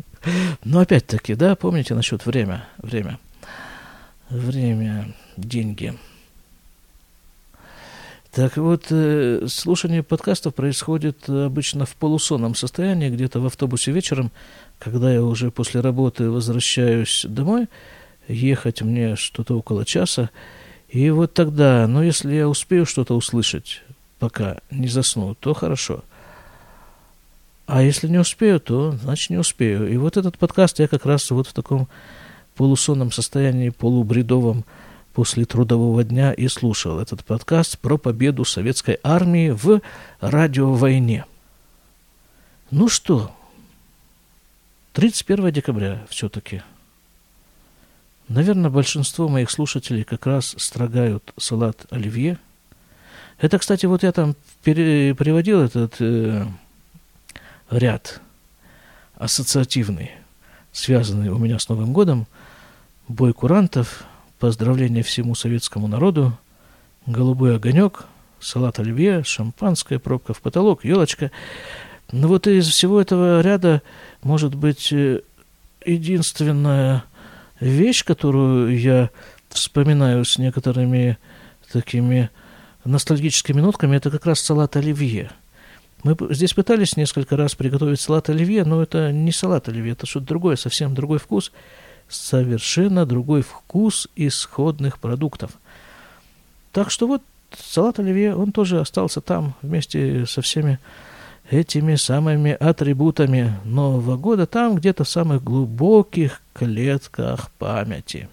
Но 0.64 0.80
опять-таки, 0.80 1.34
да, 1.34 1.54
помните 1.54 1.94
насчет 1.94 2.24
время, 2.26 2.66
время, 2.78 3.18
время, 4.30 5.14
деньги. 5.36 5.94
Так 8.36 8.58
вот, 8.58 8.88
э, 8.90 9.46
слушание 9.48 10.02
подкастов 10.02 10.54
происходит 10.54 11.26
обычно 11.26 11.86
в 11.86 11.96
полусонном 11.96 12.54
состоянии, 12.54 13.08
где-то 13.08 13.40
в 13.40 13.46
автобусе 13.46 13.92
вечером, 13.92 14.30
когда 14.78 15.10
я 15.10 15.22
уже 15.22 15.50
после 15.50 15.80
работы 15.80 16.28
возвращаюсь 16.28 17.24
домой, 17.26 17.66
ехать 18.28 18.82
мне 18.82 19.16
что-то 19.16 19.56
около 19.56 19.86
часа. 19.86 20.28
И 20.90 21.08
вот 21.08 21.32
тогда, 21.32 21.86
ну, 21.88 22.02
если 22.02 22.34
я 22.34 22.46
успею 22.46 22.84
что-то 22.84 23.16
услышать, 23.16 23.82
пока 24.18 24.58
не 24.70 24.88
засну, 24.88 25.34
то 25.34 25.54
хорошо. 25.54 26.04
А 27.64 27.82
если 27.82 28.06
не 28.06 28.18
успею, 28.18 28.60
то 28.60 28.92
значит 29.02 29.30
не 29.30 29.38
успею. 29.38 29.90
И 29.90 29.96
вот 29.96 30.18
этот 30.18 30.36
подкаст 30.36 30.78
я 30.78 30.88
как 30.88 31.06
раз 31.06 31.30
вот 31.30 31.46
в 31.46 31.54
таком 31.54 31.88
полусонном 32.54 33.12
состоянии, 33.12 33.70
полубредовом 33.70 34.66
после 35.16 35.46
трудового 35.46 36.04
дня 36.04 36.34
и 36.34 36.46
слушал 36.46 37.00
этот 37.00 37.24
подкаст 37.24 37.78
про 37.78 37.96
победу 37.96 38.44
советской 38.44 38.98
армии 39.02 39.48
в 39.48 39.80
радиовойне. 40.20 41.24
Ну 42.70 42.90
что, 42.90 43.34
31 44.92 45.52
декабря 45.52 46.04
все-таки– 46.10 46.62
Наверное, 48.28 48.70
большинство 48.70 49.28
моих 49.28 49.50
слушателей 49.52 50.02
как 50.02 50.26
раз 50.26 50.56
строгают 50.58 51.32
салат 51.38 51.86
оливье. 51.90 52.38
Это, 53.38 53.58
кстати, 53.60 53.86
вот 53.86 54.02
я 54.02 54.10
там 54.10 54.34
переводил 54.64 55.60
этот 55.60 55.94
э, 56.00 56.44
ряд 57.70 58.20
ассоциативный, 59.14 60.10
связанный 60.72 61.28
у 61.28 61.38
меня 61.38 61.60
с 61.60 61.68
Новым 61.68 61.92
годом. 61.92 62.26
Бой 63.06 63.32
курантов, 63.32 64.04
поздравление 64.38 65.02
всему 65.02 65.34
советскому 65.34 65.88
народу, 65.88 66.36
голубой 67.06 67.56
огонек, 67.56 68.04
салат 68.40 68.78
оливье, 68.78 69.22
шампанское, 69.24 69.98
пробка 69.98 70.34
в 70.34 70.40
потолок, 70.40 70.84
елочка. 70.84 71.30
Но 72.12 72.28
вот 72.28 72.46
из 72.46 72.68
всего 72.68 73.00
этого 73.00 73.40
ряда, 73.40 73.82
может 74.22 74.54
быть, 74.54 74.92
э, 74.92 75.22
единственное– 75.84 77.04
вещь, 77.60 78.04
которую 78.04 78.78
я 78.78 79.10
вспоминаю 79.48 80.24
с 80.24 80.38
некоторыми 80.38 81.18
такими 81.72 82.30
ностальгическими 82.84 83.60
нотками, 83.60 83.96
это 83.96 84.10
как 84.10 84.26
раз 84.26 84.40
салат 84.40 84.76
оливье. 84.76 85.30
Мы 86.02 86.16
здесь 86.30 86.54
пытались 86.54 86.96
несколько 86.96 87.36
раз 87.36 87.54
приготовить 87.54 88.00
салат 88.00 88.28
оливье, 88.28 88.64
но 88.64 88.82
это 88.82 89.10
не 89.12 89.32
салат 89.32 89.68
оливье, 89.68 89.92
это 89.92 90.06
что-то 90.06 90.26
другое, 90.26 90.56
совсем 90.56 90.94
другой 90.94 91.18
вкус, 91.18 91.52
совершенно 92.08 93.06
другой 93.06 93.42
вкус 93.42 94.08
исходных 94.16 94.98
продуктов. 94.98 95.52
Так 96.72 96.90
что 96.90 97.06
вот 97.06 97.22
салат 97.56 97.98
оливье, 97.98 98.34
он 98.34 98.52
тоже 98.52 98.80
остался 98.80 99.20
там 99.20 99.54
вместе 99.62 100.26
со 100.26 100.42
всеми 100.42 100.78
этими 101.50 101.94
самыми 101.94 102.52
атрибутами 102.52 103.54
Нового 103.64 104.16
года 104.16 104.46
там 104.46 104.76
где-то 104.76 105.04
в 105.04 105.08
самых 105.08 105.44
глубоких 105.44 106.42
клетках 106.54 107.50
памяти. 107.52 108.28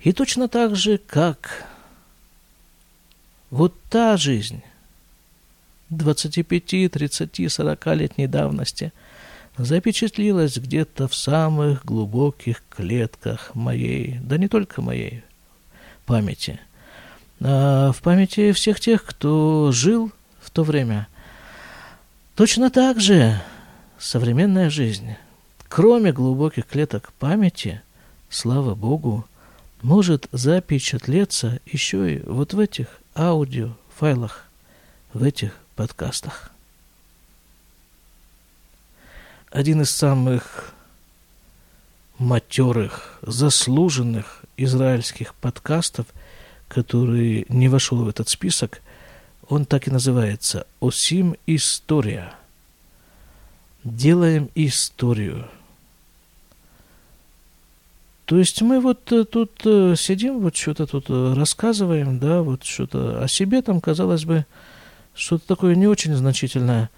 И 0.00 0.12
точно 0.12 0.48
так 0.48 0.76
же, 0.76 0.98
как 0.98 1.66
вот 3.50 3.74
та 3.90 4.16
жизнь 4.16 4.62
25, 5.90 6.90
30, 6.90 7.52
40 7.52 7.86
летней 7.86 8.26
давности 8.26 8.92
запечатлилась 9.64 10.56
где-то 10.56 11.08
в 11.08 11.14
самых 11.14 11.84
глубоких 11.84 12.62
клетках 12.70 13.54
моей, 13.54 14.18
да 14.20 14.38
не 14.38 14.48
только 14.48 14.80
моей 14.80 15.22
памяти, 16.06 16.60
а 17.40 17.92
в 17.92 18.00
памяти 18.02 18.52
всех 18.52 18.80
тех, 18.80 19.04
кто 19.04 19.70
жил 19.72 20.10
в 20.40 20.50
то 20.50 20.62
время. 20.62 21.08
Точно 22.34 22.70
так 22.70 23.00
же 23.00 23.40
современная 23.98 24.70
жизнь, 24.70 25.14
кроме 25.68 26.12
глубоких 26.12 26.66
клеток 26.66 27.12
памяти, 27.18 27.82
слава 28.30 28.74
Богу, 28.74 29.26
может 29.82 30.28
запечатлеться 30.32 31.60
еще 31.66 32.14
и 32.14 32.22
вот 32.22 32.54
в 32.54 32.58
этих 32.58 32.86
аудиофайлах, 33.14 34.46
в 35.12 35.22
этих 35.22 35.56
подкастах. 35.76 36.50
Один 39.50 39.82
из 39.82 39.90
самых 39.90 40.72
матерых, 42.18 43.18
заслуженных 43.22 44.44
израильских 44.56 45.34
подкастов, 45.34 46.06
который 46.68 47.46
не 47.48 47.68
вошел 47.68 48.04
в 48.04 48.08
этот 48.08 48.28
список, 48.28 48.80
он 49.48 49.64
так 49.64 49.88
и 49.88 49.90
называется 49.90 50.66
«Осим 50.80 51.34
история». 51.46 52.32
Делаем 53.82 54.50
историю. 54.54 55.48
То 58.26 58.38
есть 58.38 58.62
мы 58.62 58.78
вот 58.78 59.10
э, 59.10 59.24
тут 59.24 59.50
э, 59.64 59.96
сидим, 59.96 60.38
вот 60.38 60.54
что-то 60.54 60.86
тут 60.86 61.06
э, 61.08 61.34
рассказываем, 61.34 62.20
да, 62.20 62.42
вот 62.42 62.62
что-то 62.62 63.20
о 63.20 63.26
себе 63.26 63.62
там, 63.62 63.80
казалось 63.80 64.24
бы, 64.24 64.46
что-то 65.14 65.48
такое 65.48 65.74
не 65.74 65.88
очень 65.88 66.14
значительное, 66.14 66.90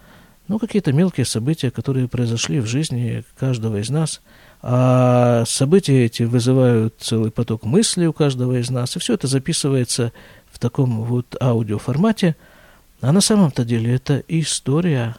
ну, 0.47 0.59
какие-то 0.59 0.91
мелкие 0.91 1.25
события, 1.25 1.71
которые 1.71 2.07
произошли 2.07 2.59
в 2.59 2.65
жизни 2.65 3.23
каждого 3.37 3.79
из 3.79 3.89
нас, 3.89 4.21
а 4.61 5.43
события 5.45 6.05
эти 6.05 6.23
вызывают 6.23 6.95
целый 6.99 7.31
поток 7.31 7.63
мыслей 7.63 8.07
у 8.07 8.13
каждого 8.13 8.59
из 8.59 8.69
нас, 8.69 8.95
и 8.95 8.99
все 8.99 9.13
это 9.13 9.27
записывается 9.27 10.11
в 10.51 10.59
таком 10.59 11.03
вот 11.03 11.35
аудиоформате, 11.41 12.35
а 13.01 13.11
на 13.11 13.21
самом-то 13.21 13.65
деле 13.65 13.93
это 13.93 14.23
история, 14.27 15.15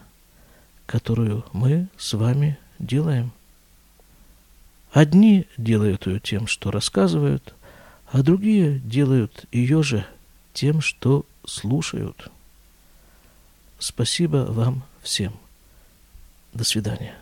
которую 0.87 1.45
мы 1.53 1.89
с 1.97 2.15
вами 2.15 2.59
делаем. 2.79 3.33
Одни 4.93 5.47
делают 5.57 6.07
ее 6.07 6.21
тем, 6.21 6.47
что 6.47 6.71
рассказывают, 6.71 7.55
а 8.13 8.23
другие 8.23 8.79
делают 8.79 9.47
ее 9.51 9.83
же 9.83 10.07
тем, 10.53 10.81
что 10.81 11.27
слушают. 11.45 12.31
Спасибо 13.79 14.47
вам 14.49 14.85
всем. 15.05 15.39
До 16.53 16.65
свидания. 16.65 17.15